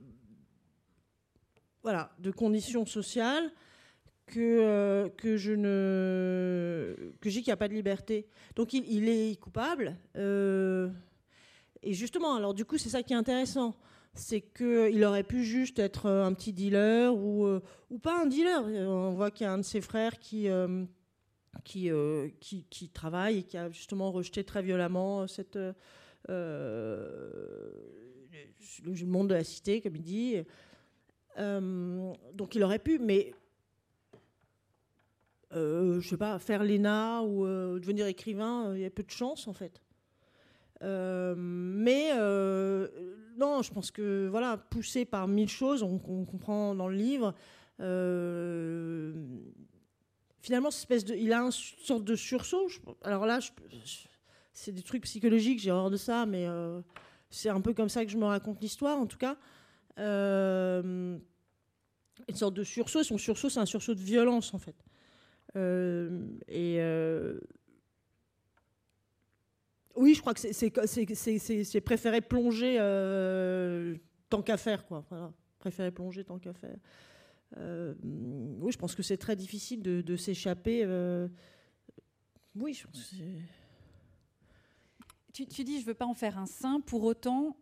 [1.83, 3.51] voilà de conditions sociales
[4.29, 8.27] que euh, que je ne que j'ai qu'il n'y a pas de liberté.
[8.57, 9.97] Donc il, est coupable.
[10.17, 10.89] Euh,
[11.83, 13.75] et justement, alors du coup, c'est ça qui est intéressant
[14.15, 17.47] c'est qu'il aurait pu juste être un petit dealer ou,
[17.89, 18.65] ou pas un dealer.
[18.65, 20.49] On voit qu'il y a un de ses frères qui,
[21.63, 21.91] qui,
[22.41, 25.57] qui, qui, travaille et qui a justement rejeté très violemment cette,
[26.31, 27.71] euh,
[28.85, 30.37] le monde de la cité, comme il dit.
[31.39, 33.33] Euh, donc il aurait pu, mais
[35.55, 37.45] euh, je sais pas, faire l'ENA ou
[37.79, 39.83] devenir écrivain, il y a peu de chance en fait.
[40.83, 42.13] mais
[43.37, 47.35] non, je pense que voilà, poussé par mille choses, on, comprend dans le livre.
[50.41, 52.69] finalement, espèce de, il a une sorte de sursaut.
[53.03, 53.41] alors là,
[54.59, 56.81] c'est des trucs psychologiques, j'ai horreur de ça, mais euh,
[57.31, 59.37] c'est un peu comme ça que je me raconte l'histoire, en tout cas.
[59.99, 61.17] Euh,
[62.29, 63.05] une sorte de sursaut.
[63.05, 64.75] Son sursaut, c'est un sursaut de violence, en fait.
[65.57, 66.79] Euh, et
[69.97, 72.77] oui, je crois que c'est préférer plonger
[74.29, 75.05] tant qu'à faire, quoi.
[75.59, 76.79] Préférer plonger tant qu'à faire.
[77.57, 80.85] oui, je pense que c'est très difficile de, s'échapper.
[82.55, 83.25] oui, je pense que c'est
[85.47, 87.57] tu, dis je veux pas en faire un saint, pour autant.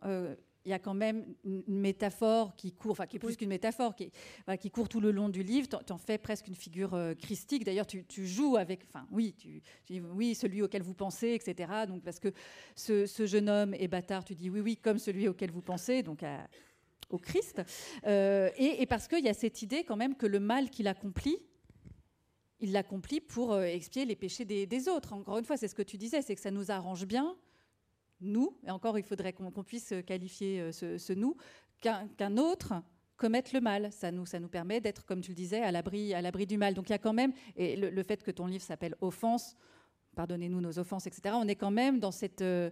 [0.67, 3.49] Euh, il y a quand même une métaphore qui court, enfin qui est plus qu'une
[3.49, 4.11] métaphore, qui,
[4.59, 5.67] qui court tout le long du livre.
[5.67, 7.63] Tu en fais presque une figure euh, christique.
[7.63, 11.71] D'ailleurs, tu, joues avec, enfin oui, tu, dis oui, celui auquel vous pensez, etc.
[11.87, 12.33] Donc parce que
[12.75, 16.23] ce, jeune homme est bâtard, tu dis oui, oui, comme celui auquel vous pensez, donc
[17.09, 17.61] au Christ.
[18.05, 21.37] Euh, et, parce qu'il y a cette idée quand même que le mal qu'il accomplit,
[22.59, 25.13] il l'accomplit pour expier les péchés des, des autres.
[25.13, 27.37] Encore une fois, c'est ce que tu disais, c'est que ça nous arrange bien
[28.21, 31.35] nous, et encore il faudrait qu'on puisse qualifier euh, ce, nous,
[31.81, 32.73] qu'un autre
[33.15, 33.91] commette le mal.
[33.91, 36.73] Ça nous, permet d'être, comme tu le disais, à l'abri, du mal.
[36.73, 39.55] Donc il y a quand même, et le, fait que ton livre s'appelle Offense,
[40.15, 42.71] pardonnez-nous nos offenses, etc., on est quand même dans cet euh,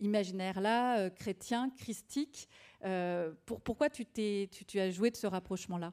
[0.00, 2.48] imaginaire-là, euh, chrétien, christique.
[3.44, 4.06] pour, pourquoi tu,
[4.78, 5.92] as joué de ce rapprochement-là?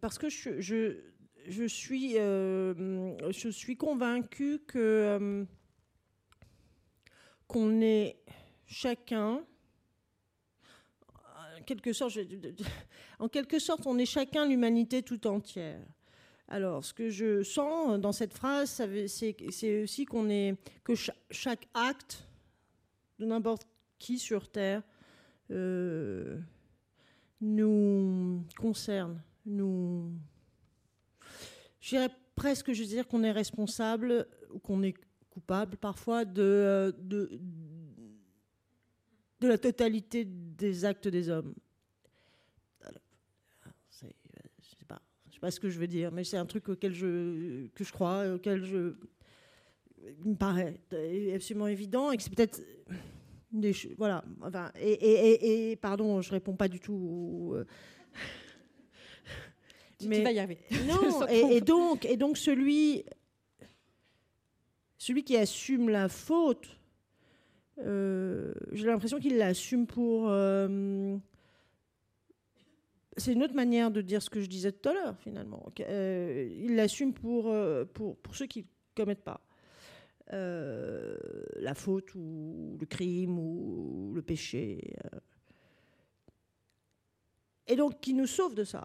[0.00, 1.10] Parce que je,
[1.46, 5.44] je suis, euh, je suis convaincue que euh,
[7.46, 8.16] qu'on est
[8.66, 9.44] chacun,
[13.18, 15.80] en quelque sorte, on est chacun l'humanité tout entière.
[16.48, 20.94] Alors, ce que je sens dans cette phrase, c'est aussi qu'on est que
[21.30, 22.26] chaque acte
[23.18, 23.66] de n'importe
[23.98, 24.82] qui sur Terre
[25.50, 26.40] euh,
[27.40, 30.12] nous concerne, nous
[31.80, 34.94] J'irais presque, je dire qu'on est responsable ou qu'on est
[35.30, 37.40] coupable parfois de, euh, de,
[39.40, 41.54] la totalité des actes des hommes.
[42.82, 44.10] Je ne
[45.32, 47.92] sais, pas, ce que je veux dire, mais c'est un truc auquel je, que je
[47.92, 48.94] crois, auquel je,
[50.24, 50.80] il me paraît
[51.34, 52.60] absolument évident et que c'est peut-être
[53.98, 57.56] voilà enfin, et, et, et, pardon je réponds pas du tout
[60.06, 60.58] mais, tu y arriver.
[60.86, 63.04] Non, et, donc, et donc celui,
[64.98, 66.80] celui qui assume la faute,
[67.78, 70.28] euh, j'ai l'impression qu'il l'assume pour.
[70.28, 71.16] Euh,
[73.16, 75.66] c'est une autre manière de dire ce que je disais tout à l'heure, finalement.
[75.80, 77.54] Euh, il l'assume pour,
[77.92, 79.40] pour, pour ceux qui ne commettent pas.
[80.30, 84.94] la faute ou le crime ou le péché.
[87.66, 88.84] Et donc, qui nous sauve de ça.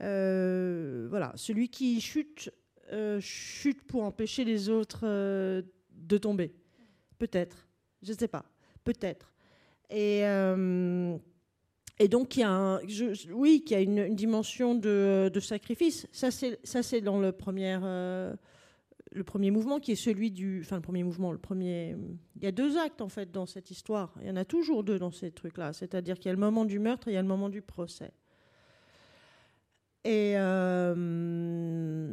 [0.00, 2.50] Euh, voilà, celui qui chute,
[2.92, 6.52] euh, chute pour empêcher les autres euh, de tomber.
[7.18, 7.68] Peut-être,
[8.02, 8.44] je ne sais pas,
[8.82, 9.32] peut-être.
[9.90, 10.22] Et,
[12.00, 12.80] et donc, il y a,
[13.32, 16.08] oui, a une, dimension de, de, sacrifice.
[16.10, 20.62] Ça, c'est dans le premier, le premier mouvement, qui est celui du.
[20.62, 21.96] Enfin, le premier mouvement, le premier.
[22.34, 24.12] Il y a deux actes, en fait, dans cette histoire.
[24.20, 25.72] Il y en a toujours deux dans ces trucs-là.
[25.72, 27.62] C'est-à-dire qu'il y a le moment du meurtre et il y a le moment du
[27.62, 28.10] procès.
[30.04, 32.12] Et, euh,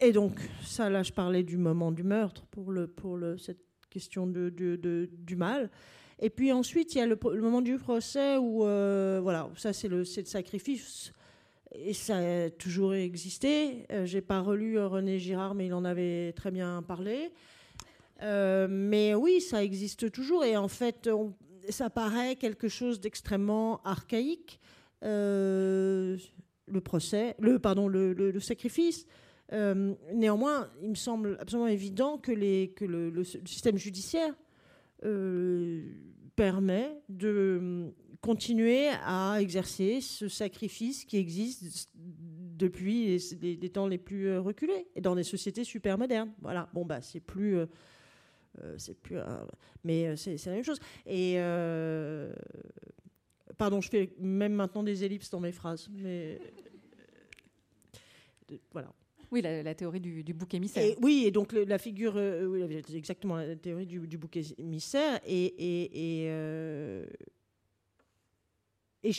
[0.00, 3.62] et donc, ça, là, je parlais du moment du meurtre pour, le, pour le, cette
[3.90, 5.70] question de, de, du mal.
[6.20, 9.88] Et puis ensuite, il y a le, moment du procès où, euh, voilà, ça, c'est
[9.88, 11.12] le, le sacrifice.
[11.72, 13.86] Et ça a toujours existé.
[13.92, 17.30] Euh, J'ai pas relu René Girard, mais il en avait très bien parlé.
[18.20, 20.44] mais oui, ça existe toujours.
[20.44, 21.08] Et en fait,
[21.68, 24.58] ça paraît quelque chose d'extrêmement archaïque.
[25.04, 26.16] Euh,
[26.70, 29.06] le procès, le, pardon, le, sacrifice.
[29.52, 34.34] néanmoins, il me semble absolument évident que, le, système judiciaire
[36.36, 41.88] permet de continuer à exercer ce sacrifice qui existe
[42.58, 46.32] depuis les, temps les plus euh, reculés et dans des sociétés super modernes.
[46.42, 46.68] Voilà.
[46.74, 47.66] Bon bah c'est plus, euh,
[48.62, 49.16] euh, c'est plus,
[49.84, 50.80] mais c'est la même chose.
[51.06, 51.36] Et
[53.58, 56.40] pardon, je fais même maintenant des ellipses dans mes phrases, mais
[58.72, 58.92] voilà.
[59.30, 60.96] Oui, la, théorie du, bouc émissaire.
[61.02, 62.62] oui, et donc la figure, oui,
[62.94, 66.24] exactement la théorie du, bouc émissaire, et, et,
[69.02, 69.12] et,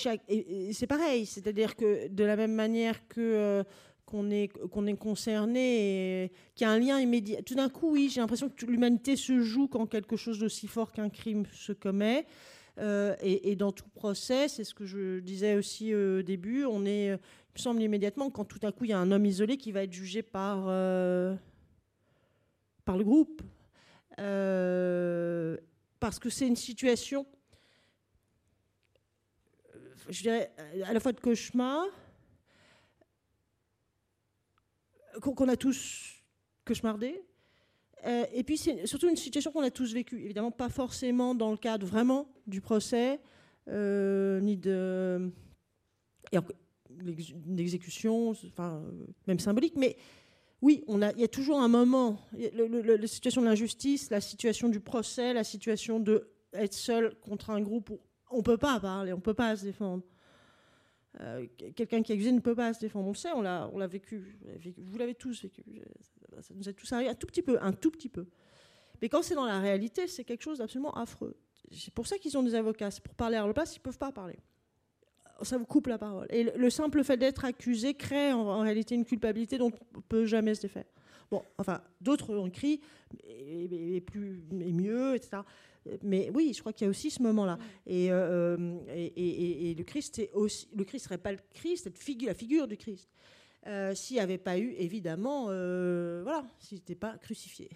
[0.73, 3.63] c'est pareil, c'est-à-dire que de la même manière que euh,
[4.05, 7.43] qu'on est, qu'on est concerné, qu'il y a un lien immédiat.
[7.43, 10.91] Tout d'un coup, oui, j'ai l'impression que l'humanité se joue quand quelque chose d'aussi fort
[10.91, 12.25] qu'un crime se commet.
[12.79, 17.07] Euh, et, dans tout procès, c'est ce que je disais aussi au début, on est,
[17.07, 19.71] il me semble immédiatement, quand tout d'un coup il y a un homme isolé qui
[19.71, 21.35] va être jugé par, euh,
[22.85, 23.41] par le groupe.
[25.99, 27.25] parce que c'est une situation
[30.09, 30.51] je dirais,
[30.85, 31.85] à la fois de cauchemar,
[35.21, 36.23] qu'on a tous
[36.65, 37.21] cauchemardé,
[38.05, 40.23] euh, et puis c'est surtout une situation qu'on a tous vécue.
[40.23, 43.19] Évidemment, pas forcément dans le cadre vraiment du procès,
[43.67, 45.31] euh, ni de
[47.47, 48.83] l'exécution, enfin,
[49.27, 49.97] même symbolique, mais
[50.61, 54.67] oui, on a, il y a toujours un moment, la situation de l'injustice, la situation
[54.67, 59.13] du procès, la situation de être seul contre un groupe où on peut pas parler,
[59.13, 60.03] on peut pas se défendre.
[61.21, 63.07] Euh, quelqu'un qui est accusé ne peut pas se défendre.
[63.07, 64.39] On le sait, on l'a, l'a vécu.
[64.77, 65.63] Vous l'avez tous vécu.
[66.41, 68.25] Ça nous est tous arrivé un tout petit peu, un tout petit peu.
[69.01, 71.35] Mais quand c'est dans la réalité, c'est quelque chose d'absolument affreux.
[71.71, 72.91] C'est pour ça qu'ils ont des avocats.
[72.91, 74.37] C'est pour parler à leur place, ils peuvent pas parler.
[75.41, 76.27] Ça vous coupe la parole.
[76.29, 80.53] Et le, simple fait d'être accusé crée en, réalité une culpabilité dont on peut jamais
[80.55, 80.85] se défaire.
[81.31, 82.81] Bon, enfin, d'autres ont écrit,
[83.23, 85.43] et, plus, et mieux, etc
[86.03, 87.55] mais oui, je crois qu'il y a aussi ce moment-là.
[87.55, 87.89] Mm.
[87.89, 92.27] Euh, et, et, le Christ, est aussi, le Christ serait pas le Christ, cette figure,
[92.27, 93.09] la figure du Christ,
[93.67, 97.69] euh, s'il n'y avait pas eu, évidemment, euh, voilà, s'il n'était pas crucifié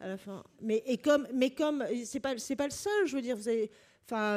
[0.00, 0.44] à la fin.
[0.60, 3.48] Mais et comme, mais comme c'est pas, c'est pas le seul, je veux dire, vous
[3.48, 3.70] avez,
[4.04, 4.36] enfin,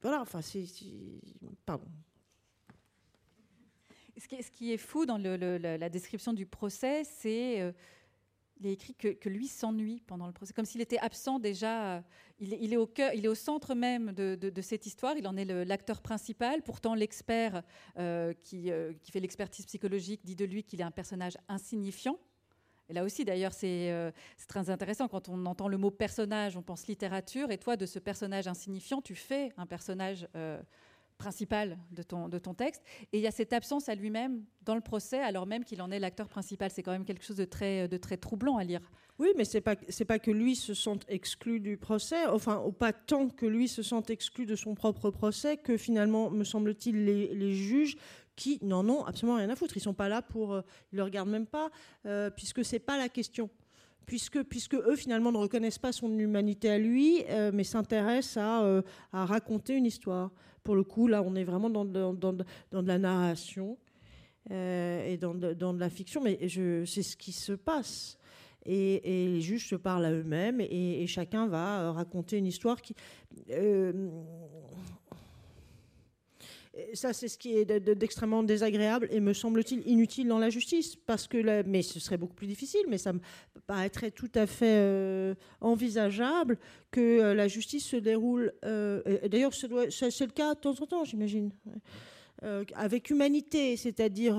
[0.00, 0.64] voilà, enfin, c'est,
[1.64, 1.86] pardon.
[4.18, 7.74] Ce qui, est, ce qui est fou dans le, la description du procès, c'est
[8.62, 11.96] il est écrit que, lui s'ennuie pendant le procès, comme s'il était absent déjà.
[11.96, 12.00] Euh,
[12.38, 15.16] il, est au cœur, il est au centre même de, cette histoire.
[15.16, 16.62] Il en est l'acteur principal.
[16.62, 17.62] Pourtant, l'expert
[17.98, 22.18] euh, qui, euh, qui, fait l'expertise psychologique dit de lui qu'il est un personnage insignifiant.
[22.88, 24.12] Et là aussi, d'ailleurs, c'est
[24.48, 25.08] très intéressant.
[25.08, 27.50] Quand on entend le mot personnage, on pense littérature.
[27.50, 30.26] Et toi, de ce personnage insignifiant, tu fais un personnage
[31.18, 32.82] principal de ton, de ton texte.
[33.12, 35.90] Et il y a cette absence à lui-même dans le procès, alors même qu'il en
[35.90, 36.70] est l'acteur principal.
[36.70, 38.80] C'est quand même quelque chose de très, de très troublant à lire.
[39.18, 43.28] Oui, mais c'est pas pas que lui se sente exclu du procès, enfin, pas tant
[43.28, 47.54] que lui se sente exclu de son propre procès que finalement, me semble-t-il, les, les,
[47.54, 47.96] juges
[48.36, 49.76] qui n'en ont absolument rien à foutre.
[49.76, 51.70] Ils sont pas là pour, euh, ils le regardent même pas,
[52.06, 53.50] euh, puisque c'est pas la question
[54.06, 58.82] puisque, puisque eux finalement ne reconnaissent pas son humanité à lui, euh, mais s'intéressent à,
[59.12, 60.32] à, raconter une histoire.
[60.64, 63.78] Pour le coup, là, on est vraiment dans, de la narration
[64.50, 66.38] euh, et dans de, dans de, la fiction, mais
[66.86, 68.18] c'est ce qui se passe.
[68.64, 72.94] Et, les juges se parlent à eux-mêmes et, chacun va euh, raconter une histoire qui.
[73.50, 74.08] Euh,
[76.94, 81.28] ça, c'est ce qui est d'extrêmement désagréable et me semble-t-il inutile dans la justice, parce
[81.28, 83.20] que mais ce serait beaucoup plus difficile, mais ça me
[83.66, 86.58] paraîtrait tout à fait euh, envisageable
[86.90, 88.52] que euh, la justice se déroule.
[88.64, 91.50] Euh, d'ailleurs, c'est le cas de temps en temps, j'imagine,
[92.74, 94.36] avec humanité, c'est-à-dire,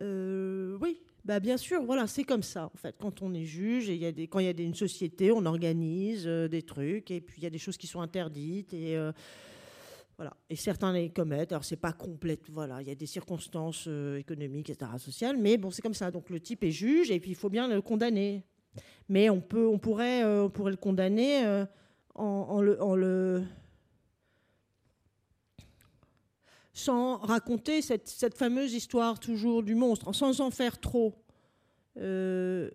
[0.00, 2.94] oui, bah bien sûr, voilà, c'est comme ça en fait.
[3.00, 7.10] Quand on est juge, et quand il y a une société, on organise des trucs,
[7.10, 8.96] et puis il y a des choses qui sont interdites et
[10.16, 10.34] voilà.
[10.48, 11.52] Et certains les commettent.
[11.52, 12.48] Alors, c'est pas complète.
[12.48, 12.80] Voilà.
[12.80, 15.36] Il y a des circonstances euh, économiques, etc., sociales.
[15.36, 16.10] Mais bon, c'est comme ça.
[16.10, 18.42] Donc, le type est juge et puis il faut bien le condamner.
[19.08, 21.66] Mais on, peut, on, pourrait, euh, on pourrait le condamner euh,
[22.14, 23.44] en, le,
[26.72, 31.14] Sans raconter cette, fameuse histoire toujours du monstre, sans en faire trop.
[31.96, 32.70] mais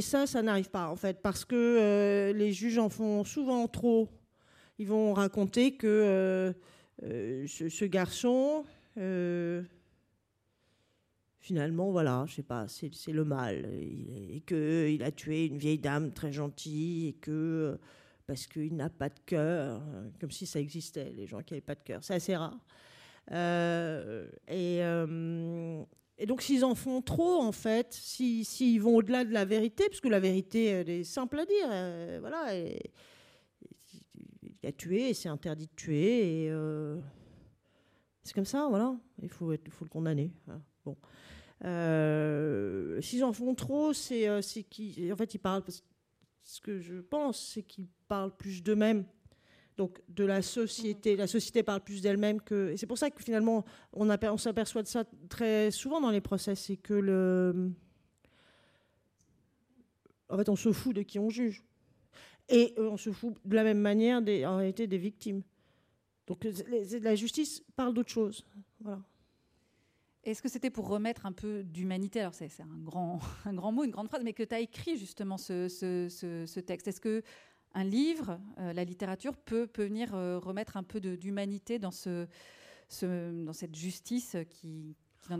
[0.00, 4.08] ça, ça n'arrive pas, en fait, parce que les juges en font souvent trop
[4.82, 6.52] ils vont raconter que euh,
[7.04, 8.64] euh, ce, garçon,
[8.98, 9.62] euh,
[11.38, 16.12] finalement, voilà, je sais pas, c'est le mal, et qu'il a tué une vieille dame
[16.12, 17.78] très gentille, et que
[18.26, 19.82] parce qu'il n'a pas de cœur,
[20.20, 22.02] comme si ça existait, les gens qui n'avaient pas de cœur.
[22.02, 22.58] C'est assez rare.
[24.48, 24.78] et,
[26.18, 30.00] et donc, s'ils en font trop, en fait, s'ils vont au-delà de la vérité, parce
[30.00, 32.52] que la vérité, elle est simple à dire, voilà,
[34.62, 36.98] il a tué, et c'est interdit de tuer, et euh,
[38.22, 40.30] c'est comme ça, voilà, il faut, le condamner.
[40.84, 40.96] Bon.
[41.64, 45.62] Euh, s'ils en font trop, c'est qu'ils, en fait, ils parlent,
[46.44, 49.04] ce que je pense, c'est qu'ils parlent plus d'eux-mêmes
[49.76, 51.16] donc de la société.
[51.16, 52.70] La société parle plus d'elle-même que.
[52.70, 56.20] Et c'est pour ça que finalement, on, on s'aperçoit de ça très souvent dans les
[56.20, 57.72] procès, c'est que le.
[60.28, 61.62] En fait, on se fout de qui on juge.
[62.48, 65.42] Et euh, on se fout de la même manière, des, en réalité, des victimes.
[66.26, 66.46] Donc
[67.02, 68.46] la justice parle d'autre chose.
[68.80, 69.02] Voilà.
[70.24, 72.20] Est-ce que c'était pour remettre un peu d'humanité?
[72.20, 74.96] Alors c'est un grand, un grand mot, une grande phrase, mais que tu as écrit
[74.96, 76.88] justement ce, ce, texte.
[76.88, 77.22] Est-ce que
[77.74, 82.26] un livre, euh, la littérature peut, peut venir euh, remettre un peu d'humanité dans, ce,
[83.02, 84.94] dans cette justice qui,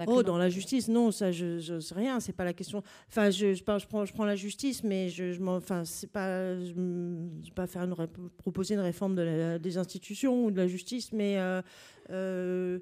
[0.07, 2.83] Oh, dans la justice, non, ça, je, ne sais rien, c'est pas la question.
[3.09, 6.73] Enfin, je, je, prends, je prends la justice, mais je, je enfin, c'est pas, je,
[6.73, 7.95] vais pas faire une,
[8.39, 11.37] proposer une réforme de des institutions ou de la justice, mais
[12.11, 12.79] euh,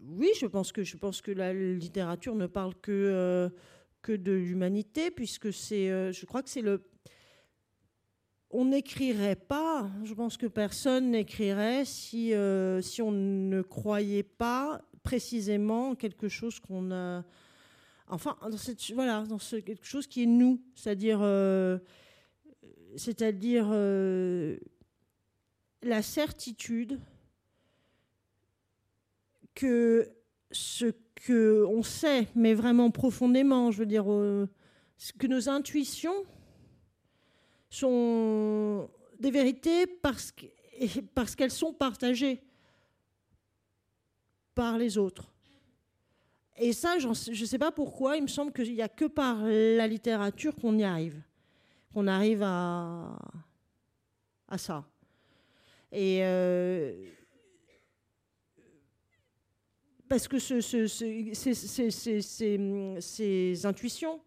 [0.00, 3.50] oui, je pense que je pense que la littérature ne parle que
[4.00, 6.82] que de l'humanité, puisque c'est, je crois que c'est le
[8.50, 14.80] on n'écrirait pas, je pense que personne n'écrirait si, euh, si on ne croyait pas
[15.06, 17.24] précisément quelque chose qu'on a.
[18.08, 18.56] Enfin, dans
[18.94, 21.78] voilà, dans ce, quelque chose qui est nous, c'est-à-dire, euh,
[22.96, 24.56] c'est-à-dire euh,
[25.82, 26.98] la certitude
[29.54, 30.08] que
[30.50, 36.24] ce que on sait, mais vraiment profondément, je veux dire, que nos intuitions
[37.70, 38.88] sont
[39.20, 42.42] des vérités parce qu'elles sont partagées
[44.56, 45.30] par les autres.
[46.58, 49.44] Et ça, je ne sais pas pourquoi, il me semble qu'il n'y a que par
[49.44, 51.20] la littérature qu'on y arrive,
[51.92, 53.18] qu'on arrive à,
[54.48, 54.84] à ça.
[55.92, 56.94] Et euh,
[60.08, 60.60] parce que ce,
[63.00, 64.20] ces intuitions,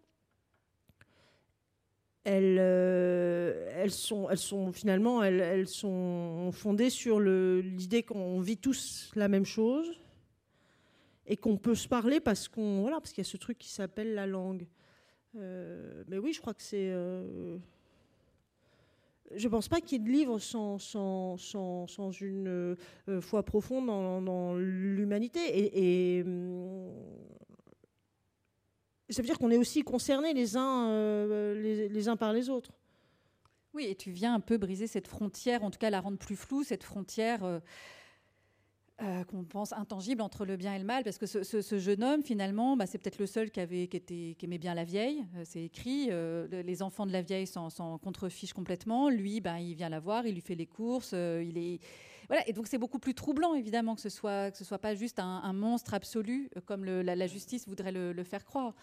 [2.22, 8.58] elles, euh, elles, sont, elles sont finalement elles, elles sont fondées sur l'idée qu'on vit
[8.58, 9.98] tous la même chose
[11.30, 13.70] et qu'on peut se parler parce qu'on voilà parce qu'il y a ce truc qui
[13.70, 14.66] s'appelle la langue.
[15.36, 16.90] Euh, mais oui, je crois que c'est.
[16.90, 17.56] Euh,
[19.36, 22.76] je pense pas qu'il y ait de livres sans, sans, sans, sans une
[23.20, 25.38] foi profonde dans, l'humanité.
[25.38, 26.90] Et, et hum,
[29.08, 32.72] ça veut dire qu'on est aussi concernés les uns, euh, les, uns par les autres.
[33.72, 36.34] Oui, et tu viens un peu briser cette frontière, en tout cas la rendre plus
[36.34, 37.60] floue, cette frontière
[39.02, 42.02] euh, euh, qu'on pense intangible entre le bien et le mal, parce que ce, jeune
[42.02, 45.64] homme, finalement, bah, c'est peut-être le seul qui, avait, qui, aimait bien la vieille, c'est
[45.64, 46.10] écrit,
[46.50, 50.34] les enfants de la vieille s'en contrefichent complètement, lui, bah, il vient la voir, il
[50.34, 51.80] lui fait les courses, il est...
[52.46, 55.18] Et donc c'est beaucoup plus troublant, évidemment, que ce soit, que ce soit pas juste
[55.18, 58.74] un, monstre absolu, comme la, justice voudrait le faire croire.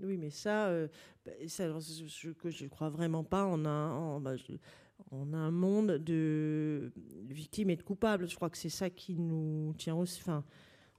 [0.00, 0.88] Oui, mais ça, euh,
[1.24, 4.34] bah, je ne crois vraiment pas un, bah,
[5.14, 6.92] en, un monde de
[7.28, 8.28] victimes et de coupables.
[8.28, 10.20] Je crois que c'est ça qui nous tient aussi.
[10.20, 10.44] Enfin,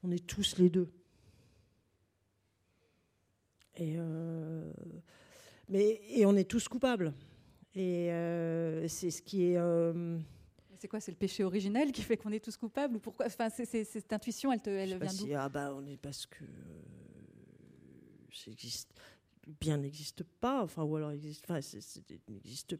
[0.03, 0.89] on est tous les deux.
[3.78, 4.72] Et, euh,
[5.70, 7.13] mais, et on est tous coupables.
[7.74, 9.59] Et euh, c'est ce qui est.
[10.78, 13.49] C'est quoi C'est le péché originel qui fait qu'on est tous coupables ou pourquoi Enfin,
[13.49, 15.28] c'est, cette intuition, elle, te, elle vient d'où?
[15.36, 16.43] Ah bah, on est parce que
[19.47, 21.59] bien n'existe pas, enfin, ou alors existe, enfin,
[22.30, 22.78] n'existe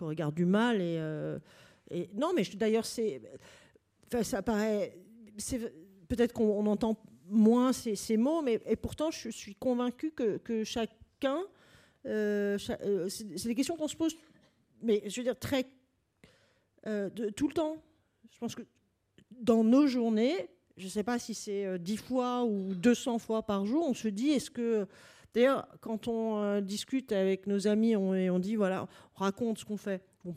[0.00, 0.80] qu'au regard du mal.
[0.80, 1.38] Et, euh,
[2.14, 3.20] non, mais d'ailleurs, c'est,
[4.22, 4.96] ça paraît,
[6.08, 6.96] peut-être qu'on entend
[7.28, 11.40] moins ces, mots, mais et pourtant, je suis convaincue que, que chacun,
[12.06, 14.16] euh, euh, c'est des questions qu'on se pose,
[14.82, 15.66] mais je veux dire très
[16.86, 17.76] de, tout le temps.
[18.30, 18.62] Je pense que
[19.30, 23.42] dans nos journées, je ne sais pas si c'est 10 euh, fois ou 200 fois
[23.42, 24.86] par jour, on se dit, est-ce que...
[25.34, 29.58] D'ailleurs, quand on euh, discute avec nos amis on, et on dit, voilà, on raconte
[29.58, 30.02] ce qu'on fait.
[30.24, 30.34] On,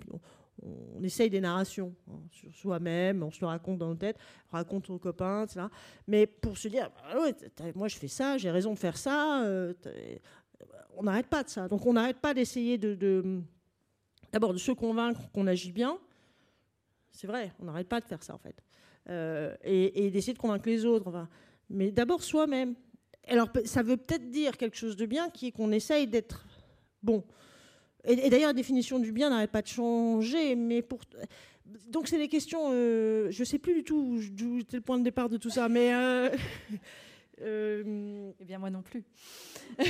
[1.04, 4.18] essaye des narrations hein, sur soi-même, on se le raconte dans nos têtes,
[4.52, 5.66] on raconte aux copains, etc.
[6.08, 7.18] Mais pour se dire, ah
[7.76, 9.74] moi je fais ça, j'ai raison de faire ça, euh,
[10.96, 11.68] on n'arrête pas de ça.
[11.68, 13.41] Donc on n'arrête pas d'essayer de,
[14.32, 15.98] d'abord de se convaincre qu'on agit bien.
[17.12, 18.56] C'est vrai, on n'arrête pas de faire ça en fait.
[19.10, 21.08] Euh, et, d'essayer de convaincre les autres.
[21.08, 21.28] Enfin,
[21.70, 22.76] mais d'abord soi-même.
[23.28, 26.45] Alors ça veut peut-être dire quelque chose de bien, qui est qu'on essaye d'être
[27.01, 27.24] bon.
[28.05, 30.99] Et, d'ailleurs, la définition du bien n'arrête pas de changer, mais pour.
[31.88, 32.69] Donc, c'est des questions.
[32.71, 35.49] Euh, je ne sais plus du tout où était le point de départ de tout
[35.49, 35.93] ça, mais.
[35.93, 36.30] Euh,
[37.41, 39.03] euh, eh bien, moi non plus.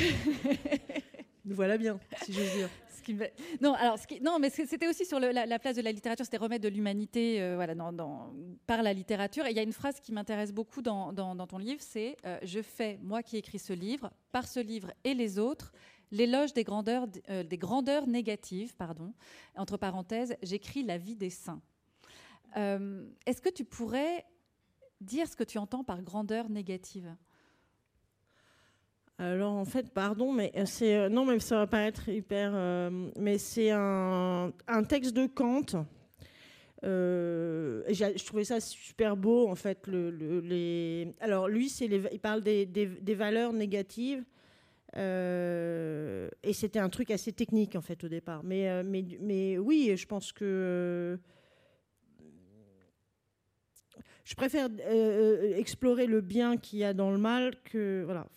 [1.45, 2.39] Nous voilà bien, si je
[3.61, 6.69] Non, alors, non, mais c'était aussi sur la, place de la littérature, c'était remettre de
[6.69, 8.33] l'humanité voilà, dans,
[8.65, 9.45] par la littérature.
[9.45, 11.13] Et il y a une phrase qui m'intéresse beaucoup dans,
[11.47, 15.39] ton livre, c'est Je fais, moi qui écris ce livre, par ce livre et les
[15.39, 15.71] autres,
[16.13, 19.13] l'éloge des grandeurs, euh, des grandeurs négatives, pardon,
[19.55, 21.61] entre parenthèses, j'écris la vie des saints.
[22.55, 24.25] Euh, est-ce que tu pourrais
[25.01, 27.15] dire ce que tu entends par grandeur négative?
[29.31, 32.53] Alors en fait, pardon, mais c'est euh, non, mais ça va pas être hyper,
[33.17, 34.51] mais c'est un,
[34.87, 35.85] texte de Kant.
[36.83, 39.87] je trouvais ça super beau en fait.
[39.87, 40.09] Le,
[40.41, 41.13] les...
[41.19, 44.23] Alors lui, c'est il parle des, des, valeurs négatives
[44.95, 48.43] euh, et c'était un truc assez technique en fait au départ.
[48.43, 51.17] Mais, euh, mais, mais oui, je pense que euh,
[54.23, 54.69] je préfère
[55.55, 58.27] explorer le bien qu'il y a dans le mal que voilà.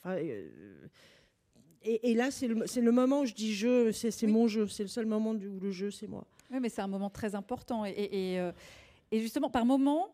[1.88, 4.82] Et, et, là, c'est le, le, moment où je dis je, c'est mon jeu, c'est
[4.82, 6.24] le seul moment où le jeu, c'est moi.
[6.50, 7.84] Oui, mais c'est un moment très important.
[7.86, 8.50] Et, et,
[9.12, 10.10] et justement, par moment,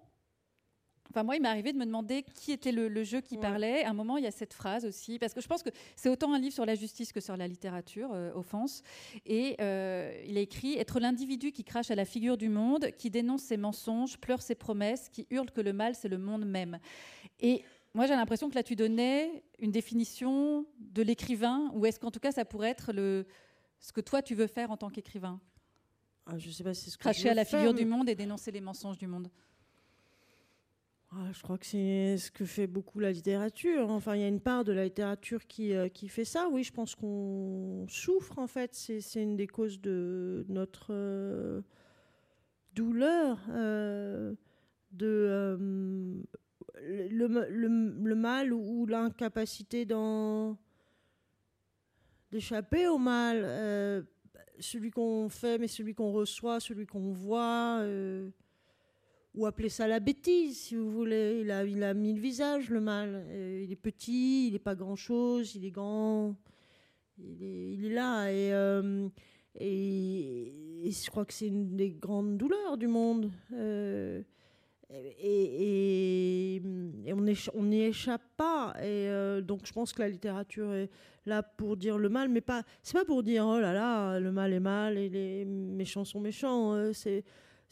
[1.13, 3.85] Enfin, moi, il m'est arrivé de me demander qui était le, jeu qui parlait.
[3.85, 6.09] À un moment, il y a cette phrase aussi, parce que je pense que c'est
[6.09, 8.83] autant un livre sur la justice que sur la littérature, euh, Offense.
[9.27, 13.11] Et euh, il a écrit Être l'individu qui crache à la figure du monde, qui
[13.11, 16.79] dénonce ses mensonges, pleure ses promesses, qui hurle que le mal, c'est le monde même.
[17.41, 22.11] Et moi, j'ai l'impression que là, tu donnais une définition de l'écrivain, ou est-ce qu'en
[22.11, 23.27] tout cas, ça pourrait être le,
[23.81, 25.39] ce que toi, tu veux faire en tant qu'écrivain?
[26.25, 28.51] Ah, Je sais pas, c'est ce que Cracher à la figure du monde et dénoncer
[28.51, 29.29] les mensonges du monde.
[31.15, 33.91] Ah, je crois que c'est ce que fait beaucoup la littérature.
[33.91, 36.49] Enfin, il y a une part de la littérature qui, euh, qui fait ça.
[36.51, 38.75] Oui, je pense qu'on souffre, en fait.
[38.75, 41.61] C'est une des causes de notre euh,
[42.73, 44.35] douleur, euh,
[44.93, 45.59] de
[46.81, 49.87] le, le, mal ou l'incapacité
[52.33, 54.07] d'échapper au mal.
[54.61, 57.85] celui qu'on fait, mais celui qu'on reçoit, celui qu'on voit
[59.35, 61.41] ou appeler ça la bêtise, si vous voulez.
[61.43, 63.25] Il a, il a mille visages, le mal.
[63.29, 66.37] Euh, il est petit, il n'est pas grand-chose, il est grand,
[67.19, 68.31] il est, là.
[68.31, 69.09] Et, euh,
[69.59, 70.53] et,
[70.85, 73.31] je crois que c'est une des grandes douleurs du monde.
[73.55, 74.23] Euh,
[74.91, 76.63] et, et,
[77.15, 78.75] on n'y échappe pas.
[78.83, 79.09] Et
[79.41, 80.91] donc je pense que la littérature est
[81.25, 82.63] là pour dire le mal, mais pas.
[82.83, 86.21] C'est pas pour dire oh là là, le mal est mal et les méchants sont
[86.21, 86.93] méchants.
[86.93, 87.25] c'est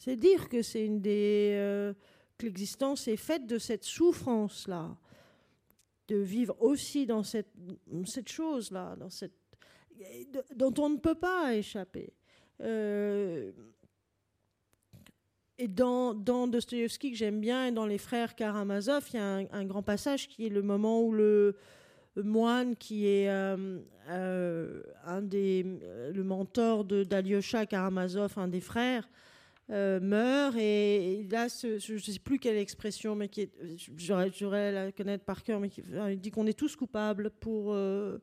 [0.03, 1.93] c'est dire euh,
[2.35, 4.97] que l'existence est faite de cette souffrance là,
[6.07, 7.51] de vivre aussi dans cette
[8.25, 9.35] chose là, dans cette
[10.55, 12.11] dont on ne peut pas échapper.
[12.61, 13.51] Euh,
[15.59, 19.41] et dans, dans Dostoïevski, que j'aime bien, et dans Les Frères Karamazov, il y a
[19.51, 21.55] un, grand passage qui est le moment où le,
[22.15, 23.79] moine, qui est euh,
[24.09, 29.07] le mentor d'Alyosha Karamazov, un des frères,
[29.71, 33.49] meurt et, là je ne sais plus quelle expression mais qui
[33.97, 35.69] j'aurais la connaître par cœur mais
[36.09, 38.17] il dit qu'on est tous coupables pour euh,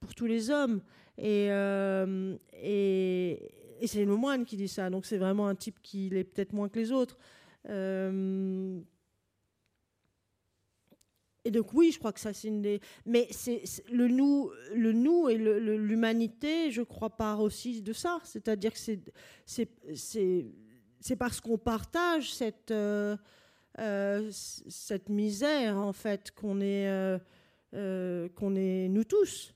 [0.00, 0.82] pour tous les hommes
[1.16, 3.38] et, euh, et
[3.86, 6.68] c'est le moine qui dit ça donc c'est vraiment un type qui l'est peut-être moins
[6.68, 7.16] que les autres
[11.46, 12.80] et donc oui, je crois que ça c'est une des.
[13.04, 13.62] Mais c'est
[13.92, 18.18] le nous, le nous et l'humanité, je crois, part aussi de ça.
[18.24, 18.78] C'est-à-dire que
[19.94, 20.46] c'est
[21.06, 23.16] c'est parce qu'on partage cette, euh,
[23.78, 26.88] euh, cette misère, en fait, qu'on est,
[27.74, 29.54] euh, qu'on est nous tous.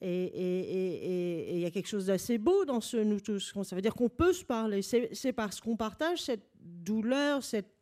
[0.00, 3.54] Et il y a quelque chose d'assez beau dans ce nous tous.
[3.64, 4.80] Ça veut dire qu'on peut se parler.
[4.82, 7.74] C'est parce qu'on partage cette douleur, cette,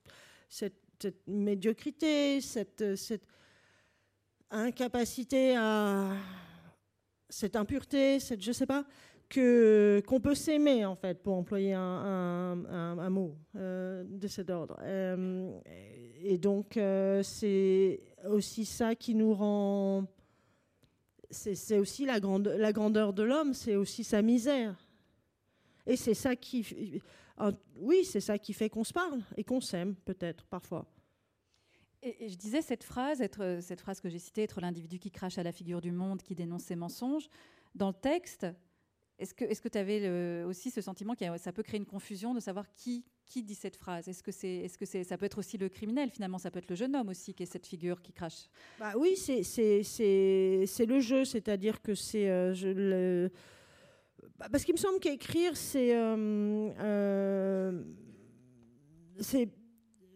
[0.49, 3.27] cette, cette médiocrité, cette, cette
[4.51, 6.13] incapacité à.
[7.29, 8.43] cette impureté, cette.
[8.43, 8.85] je sais pas
[9.35, 15.59] qu'on peut s'aimer en fait pour employer un, mot euh, de cet ordre euh,
[16.23, 20.07] et donc euh, c'est aussi ça qui nous rend
[21.31, 24.89] c'est aussi la, grande, la grandeur de l'homme c'est aussi sa misère
[25.87, 27.03] et c'est ça qui
[27.77, 30.87] oui c'est ça qui fait qu'on se parle et qu'on s'aime peut-être parfois
[32.03, 33.23] et, je disais cette phrase,
[33.61, 36.35] cette phrase que j'ai citée, être l'individu qui crache à la figure du monde, qui
[36.35, 37.31] dénonce ses mensonges.
[37.75, 38.47] Dans le texte,
[39.19, 42.67] est-ce que tu avais aussi ce sentiment que ça peut créer une confusion de savoir
[42.75, 44.09] qui, qui dit cette phrase?
[44.09, 46.39] Est-ce que, c'est, est-ce que c'est, ça peut être aussi le criminel finalement?
[46.39, 48.49] Ça peut être le jeune homme aussi qui est cette figure qui crache
[48.79, 52.29] bah Oui, c'est, c'est, c'est, le jeu, c'est-à-dire que c'est.
[52.29, 53.29] Euh,
[54.37, 55.95] bah, Parce qu'il me semble qu'écrire, c'est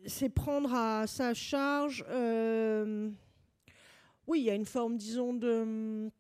[0.07, 2.05] c'est prendre à sa charge.
[4.27, 6.11] oui, il y a une forme, disons, de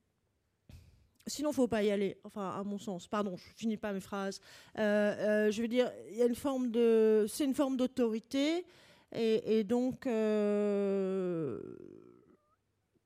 [1.28, 2.16] Sinon, faut pas y aller.
[2.24, 3.06] Enfin, à mon sens.
[3.06, 4.40] Pardon, je finis pas mes phrases.
[4.78, 8.64] Euh, euh, je veux dire, il y a une forme de, c'est une forme d'autorité,
[9.12, 11.60] et, donc euh,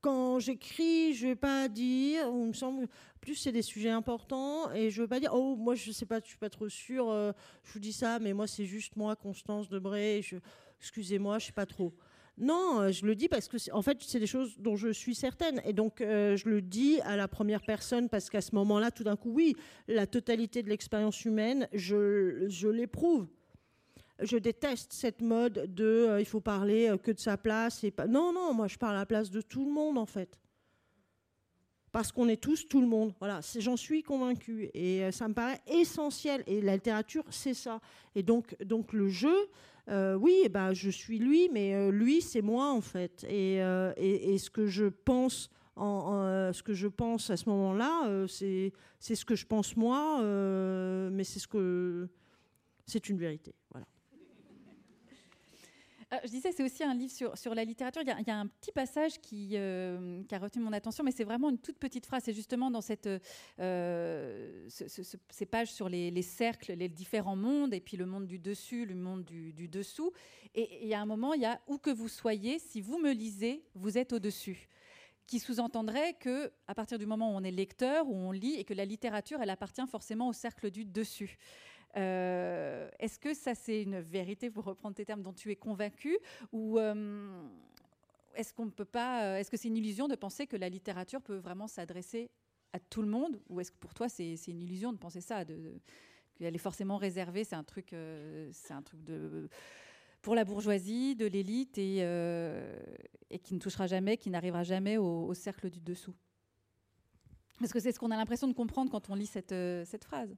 [0.01, 2.27] quand j'écris, je vais pas dire.
[2.27, 2.87] Il me semble,
[3.21, 5.31] plus c'est des sujets importants, et je veux pas dire.
[5.33, 7.07] Oh, moi, je sais pas, je suis pas trop sûre.
[7.63, 10.23] je vous dis ça, mais moi, c'est juste moi, Constance Debré.
[10.79, 11.93] excusez-moi, je sais pas trop.
[12.37, 15.13] Non, euh, je le dis parce que, en fait, c'est des choses dont je suis
[15.13, 15.61] certaine.
[15.65, 19.03] Et donc, euh, je le dis à la première personne parce qu'à ce moment-là, tout
[19.03, 19.55] d'un coup, oui,
[19.87, 23.27] la totalité de l'expérience humaine, je, l'éprouve.
[24.19, 27.83] Je déteste cette mode de euh, il faut parler que de sa place.
[27.83, 28.07] Et pas...
[28.07, 30.39] Non, non, moi, je parle à la place de tout le monde, en fait.
[31.91, 33.13] Parce qu'on est tous tout le monde.
[33.19, 34.71] Voilà, j'en suis convaincue.
[34.73, 36.43] Et ça me paraît essentiel.
[36.47, 37.79] Et la littérature, c'est ça.
[38.15, 39.47] Et donc, donc le jeu,
[39.89, 43.25] euh, oui, eh ben, je suis lui, mais euh, lui, c'est moi en fait.
[43.27, 43.93] Et, euh,
[44.37, 49.35] ce que je pense, en, ce que je pense à ce moment-là, c'est ce que
[49.35, 50.21] je pense moi,
[51.11, 52.07] mais c'est ce que
[52.85, 53.53] c'est une vérité.
[53.71, 53.87] Voilà.
[56.13, 58.01] Euh, je disais, c'est aussi un livre sur, la littérature.
[58.01, 61.23] Il y, a, un petit passage qui, euh, qui, a retenu mon attention, mais c'est
[61.23, 62.23] vraiment une toute petite phrase.
[62.25, 63.09] C'est justement dans cette,
[63.59, 68.85] euh, ces pages sur les, cercles, les différents mondes, et puis le monde du dessus,
[68.85, 70.11] le monde du, du dessous.
[70.55, 72.99] Et il y a un moment, il y a où que vous soyez, si vous
[72.99, 74.69] me lisez, vous êtes au-dessus
[75.25, 78.65] qui sous-entendrait que à partir du moment où on est lecteur, où on lit, et
[78.65, 81.37] que la littérature, elle appartient forcément au cercle du dessus.
[81.95, 86.17] Euh, est-ce que ça, c'est une vérité, pour reprendre tes termes, dont tu es convaincu
[86.51, 87.43] Ou euh,
[88.35, 88.67] est-ce qu'on.
[88.67, 92.31] Euh, est-ce que c'est une illusion de penser que la littérature peut vraiment s'adresser
[92.73, 95.45] à tout le monde Ou est-ce que pour toi, c'est une illusion de penser ça
[95.45, 95.79] de,
[96.35, 99.49] qu'elle est forcément réservée, c'est un truc, un truc de
[100.23, 101.97] pour la bourgeoisie, de l'élite et,
[103.29, 106.15] et, qui ne touchera jamais, qui n'arrivera jamais au, au, cercle du dessous?
[107.59, 109.53] Parce que c'est ce qu'on a l'impression de comprendre quand on lit cette,
[109.85, 110.33] cette phrase.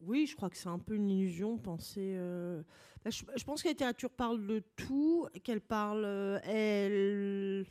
[0.00, 2.14] Oui, je crois que c'est un peu une illusion penser.
[2.16, 2.62] Euh,
[3.04, 6.04] bah, je, pense que la littérature parle de tout, qu'elle parle.
[6.04, 7.66] Euh, elle.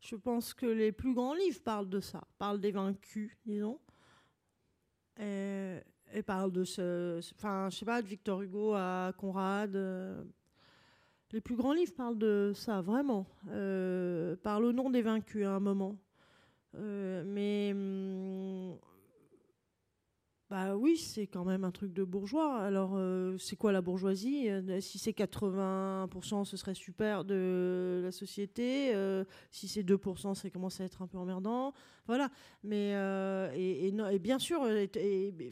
[0.00, 3.80] Je pense que les plus grands livres parlent de ça, parlent des vaincus, disons.
[5.18, 5.80] Et,
[6.24, 7.18] parlent de ce.
[7.34, 9.74] Enfin, je sais pas, de Victor Hugo à Conrad.
[9.74, 10.22] Euh,
[11.32, 13.26] les plus grands livres parlent de ça, vraiment.
[14.42, 15.96] parlent au nom des vaincus à un moment.
[16.74, 18.78] Euh, mais hum,
[20.50, 22.58] bah oui, c'est quand même un truc de bourgeois.
[22.58, 24.50] Alors, euh, c'est quoi la bourgeoisie?
[24.50, 28.94] Euh, Si c'est 80%, ce serait super de la société.
[29.50, 31.72] si c'est 2%, ça commence à être un peu emmerdant.
[32.06, 32.30] Voilà.
[32.64, 32.90] Mais,
[33.54, 34.60] et, bien sûr,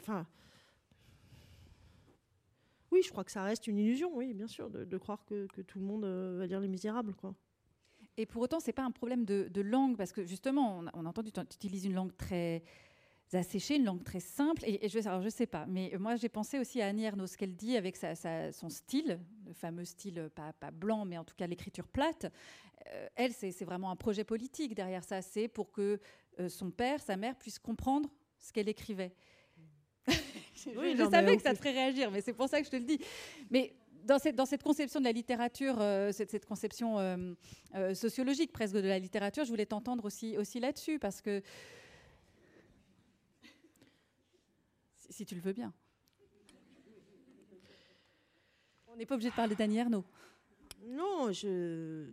[0.01, 0.27] enfin.
[2.93, 5.63] oui, je crois que ça reste une illusion, oui, bien sûr, de, croire que, que,
[5.63, 7.35] tout le monde va dire les misérables, quoi.
[8.21, 11.09] Et pour autant, c'est pas un problème de, langue, parce que justement, on, on a
[11.09, 12.63] entendu, tu utilises une langue très
[13.33, 14.63] asséchée, une langue très simple.
[14.67, 17.39] Et, je, alors, je sais pas, mais moi, j'ai pensé aussi à Annie Ernaux, ce
[17.39, 18.15] qu'elle dit avec sa,
[18.53, 22.27] son style, le fameux style, pas, pas blanc, mais en tout cas l'écriture plate.
[22.87, 25.23] Euh, elle, c'est vraiment un projet politique derrière ça.
[25.23, 25.99] C'est pour que
[26.41, 29.15] euh, son père, sa mère puissent comprendre ce qu'elle écrivait.
[30.09, 32.77] je, je savais que ça te ferait réagir, mais c'est pour ça que je te
[32.77, 33.01] le dis.
[33.51, 33.75] Mais
[34.05, 37.35] dans cette, conception de la littérature, euh, cette, conception euh,
[37.75, 41.43] euh, sociologique presque de la littérature, je voulais t'entendre aussi, aussi là-dessus, parce que,
[45.11, 45.73] si, tu le veux bien.
[48.89, 50.05] On n'est pas obligé de parler d'Annie Ernaux.
[50.87, 52.07] Non, je.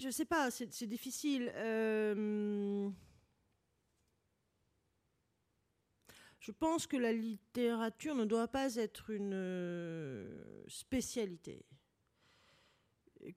[0.00, 1.52] Je sais pas, c'est difficile.
[1.56, 2.88] Euh,
[6.40, 11.64] je pense que la littérature ne doit pas être une euh, spécialité.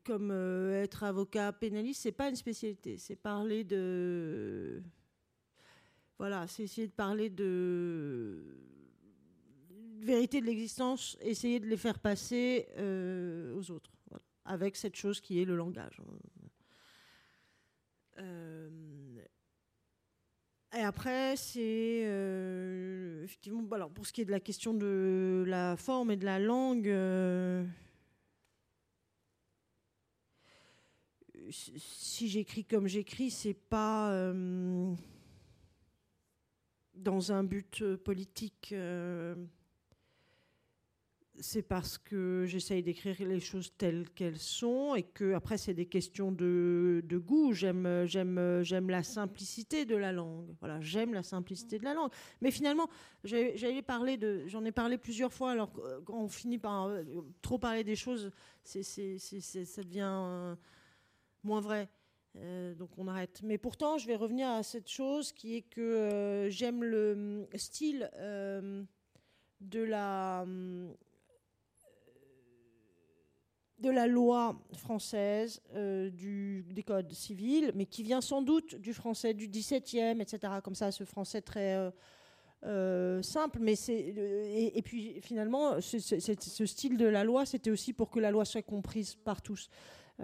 [0.05, 2.97] Comme euh, être avocat pénaliste, c'est pas une spécialité.
[2.97, 4.81] C'est parler de,
[6.17, 8.41] voilà, c'est essayer de parler de
[9.99, 13.91] vérité de l'existence, essayer de les faire passer aux autres,
[14.45, 16.01] avec cette chose qui est le langage.
[18.19, 18.69] Euh,
[20.75, 25.77] et après, c'est euh, effectivement, alors pour ce qui est de la question de la
[25.77, 27.63] forme et de la langue, euh,
[31.49, 34.33] si j'écris comme j'écris, c'est pas
[36.95, 38.73] dans un but politique
[41.39, 45.87] c'est parce que j'essaye d'écrire les choses telles qu'elles sont et que après c'est des
[45.87, 47.53] questions de, goût.
[47.53, 50.55] J'aime, j'aime, j'aime la simplicité de la langue.
[50.59, 52.11] Voilà, j'aime la simplicité de la langue.
[52.41, 52.87] Mais finalement,
[53.23, 55.51] j'allais parler de, j'en ai parlé plusieurs fois.
[55.51, 55.71] Alors
[56.05, 57.03] quand on finit par euh,
[57.41, 58.31] trop parler des choses,
[58.63, 60.55] c'est, ça devient euh,
[61.43, 61.89] moins vrai.
[62.35, 63.41] Euh, donc on arrête.
[63.43, 68.09] Mais pourtant, je vais revenir à cette chose qui est que j'aime le style
[69.61, 70.45] de la
[73.83, 78.93] de la loi française, euh, du, des codes civils, mais qui vient sans doute du
[78.93, 80.53] français du 17e, etc.
[80.63, 81.91] Comme ça, ce français très euh,
[82.65, 83.59] euh, simple.
[83.61, 88.19] Mais c'est, et, puis finalement, ce, ce, style de la loi, c'était aussi pour que
[88.21, 89.69] la loi soit comprise par tous.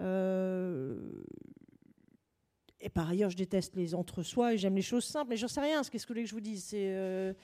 [2.88, 5.28] par ailleurs, je déteste les entre-soi et j'aime les choses simples.
[5.28, 5.82] Mais j'en sais rien.
[5.82, 7.36] Qu'est-ce que voulez que je vous dise C'est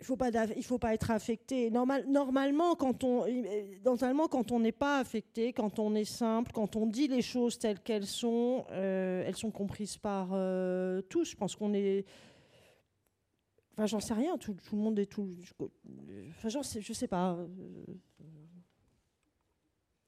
[0.00, 0.30] il faut pas
[0.62, 1.70] faut pas être affecté.
[1.70, 3.26] Normal, normalement, quand on
[3.84, 4.28] normalement
[4.60, 8.66] n'est pas affecté, quand on est simple, quand on dit les choses telles qu'elles sont,
[8.72, 11.30] euh, elles sont comprises par euh, tous.
[11.30, 12.04] Je pense qu'on est
[13.72, 14.38] Enfin, j'en sais rien.
[14.38, 15.36] Tout, le monde est tout.
[16.30, 17.38] Enfin, genre, je sais pas.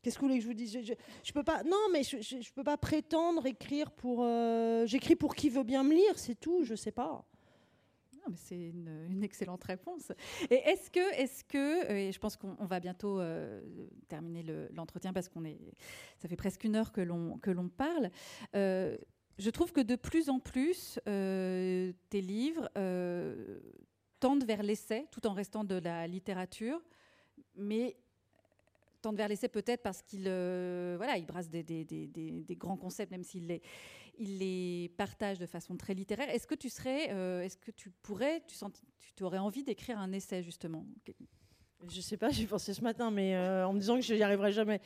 [0.00, 0.72] Qu'est-ce que vous voulez que je vous dise?
[0.72, 1.62] Je, je, peux pas.
[1.64, 4.22] Non, mais je, je, peux pas prétendre écrire pour.
[4.22, 6.62] Euh, j'écris pour qui veut bien me lire, c'est tout.
[6.62, 7.26] Je sais pas
[8.36, 10.12] c'est une, excellente réponse.
[10.50, 13.60] Et est-ce que, est-ce que, et je pense qu'on va bientôt euh,
[14.08, 15.58] terminer l'entretien parce qu'on est,
[16.18, 18.10] ça fait presque une heure que l'on que l'on parle.
[18.54, 18.96] Euh,
[19.38, 22.68] je trouve que de plus en plus, euh, tes livres
[24.20, 26.80] tendent vers l'essai, tout en restant de la littérature,
[27.54, 27.96] mais
[29.00, 33.46] tendent vers l'essai peut-être parce qu'il voilà, il brasse des, des, grands concepts, même s'il
[33.46, 33.62] les,
[34.18, 36.28] il les partage de façon très littéraire.
[36.30, 38.72] Est-ce que tu serais, euh, est-ce que tu pourrais, tu, sens,
[39.20, 40.86] aurais envie d'écrire un essai justement?
[41.88, 44.22] Je sais pas, j'y pensé ce matin, mais euh, en me disant que je n'y
[44.22, 44.80] arriverai jamais.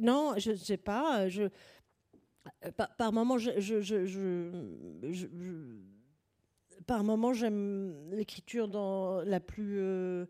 [0.00, 1.28] Non, je ne sais pas.
[1.28, 1.48] Je,
[2.76, 3.36] par, moment,
[6.86, 10.26] par moment, j'aime l'écriture dans la plus euh,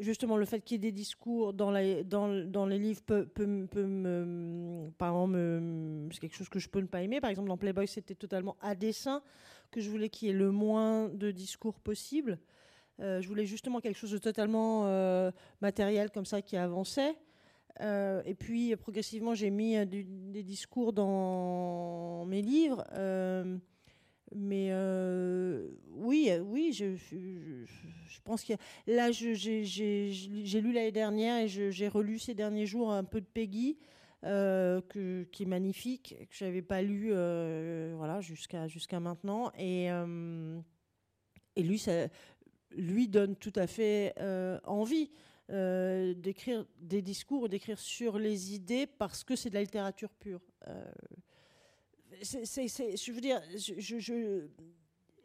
[0.00, 2.04] justement le fait qu'il y ait des discours dans, les
[2.78, 5.14] livres peut, me, par
[6.12, 7.20] c'est quelque chose que je peux ne pas aimer.
[7.20, 9.22] Par exemple, dans Playboy, c'était totalement à dessein
[9.70, 12.38] que je voulais qu'il y ait le moins de discours possible.
[13.00, 15.30] Euh, je voulais justement quelque chose de totalement euh,
[15.60, 17.14] matériel comme ça qui avançait.
[17.80, 22.84] Euh, et puis progressivement, j'ai mis des discours dans mes livres.
[24.34, 26.94] Mais euh, oui, oui, je,
[28.22, 28.52] pense que
[28.86, 33.76] là, j'ai lu l'année dernière et j'ai relu ces derniers jours un peu de Peggy,
[34.24, 34.80] euh,
[35.32, 39.50] qui est magnifique, que je n'avais pas lu euh, voilà, jusqu'à jusqu'à maintenant.
[39.58, 39.88] Et,
[41.56, 42.06] et lui, ça
[42.70, 44.14] lui donne tout à fait
[44.64, 45.10] envie.
[45.48, 50.40] d'écrire des discours, d'écrire sur les idées parce que c'est de la littérature pure
[52.22, 53.40] je veux dire,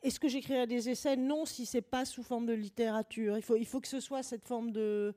[0.01, 1.15] est-ce que j'écrirai des essais?
[1.15, 3.37] Non, si c'est pas sous forme de littérature.
[3.37, 5.15] Il faut, il faut que ce soit cette forme de,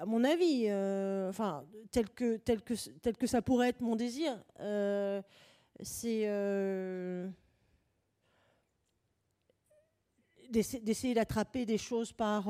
[0.00, 3.96] à mon avis, euh, enfin, tel que, tel, que, tel que ça pourrait être mon
[3.96, 4.38] désir.
[4.60, 5.22] Euh,
[5.80, 7.28] c'est euh,
[10.50, 12.48] d'essayer d'attraper des choses par,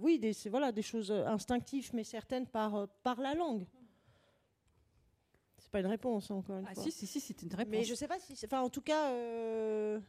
[0.00, 0.20] oui,
[0.50, 3.66] voilà, des choses instinctives, mais certaines par, par la langue
[5.70, 6.82] pas une réponse, encore une ah, fois.
[6.82, 7.70] Si, si, si, c'est une réponse.
[7.70, 8.34] Mais je sais pas si.
[8.44, 9.10] Enfin, en tout cas.
[9.10, 10.00] Euh,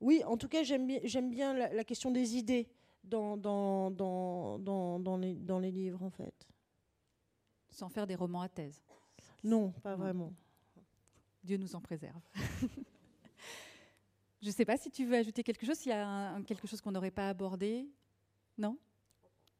[0.00, 2.68] oui, en tout cas, j'aime bien, j'aime bien la, question des idées
[3.02, 6.46] dans, dans, dans, dans, dans, les, dans les livres, en fait.
[7.70, 8.82] Sans faire des romans à thèse
[9.42, 10.32] Non, pas vraiment.
[11.42, 12.20] Dieu nous en préserve.
[14.42, 16.80] je ne sais pas si tu veux ajouter quelque chose, s'il y a quelque chose
[16.80, 17.88] qu'on n'aurait pas abordé.
[18.56, 18.78] Non?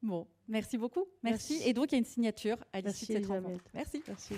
[0.05, 1.07] Bon, merci beaucoup.
[1.23, 1.63] Merci.
[1.65, 3.65] Et donc, il y a une signature à l'issue de cette rencontre.
[3.73, 4.03] Merci.
[4.07, 4.35] Merci.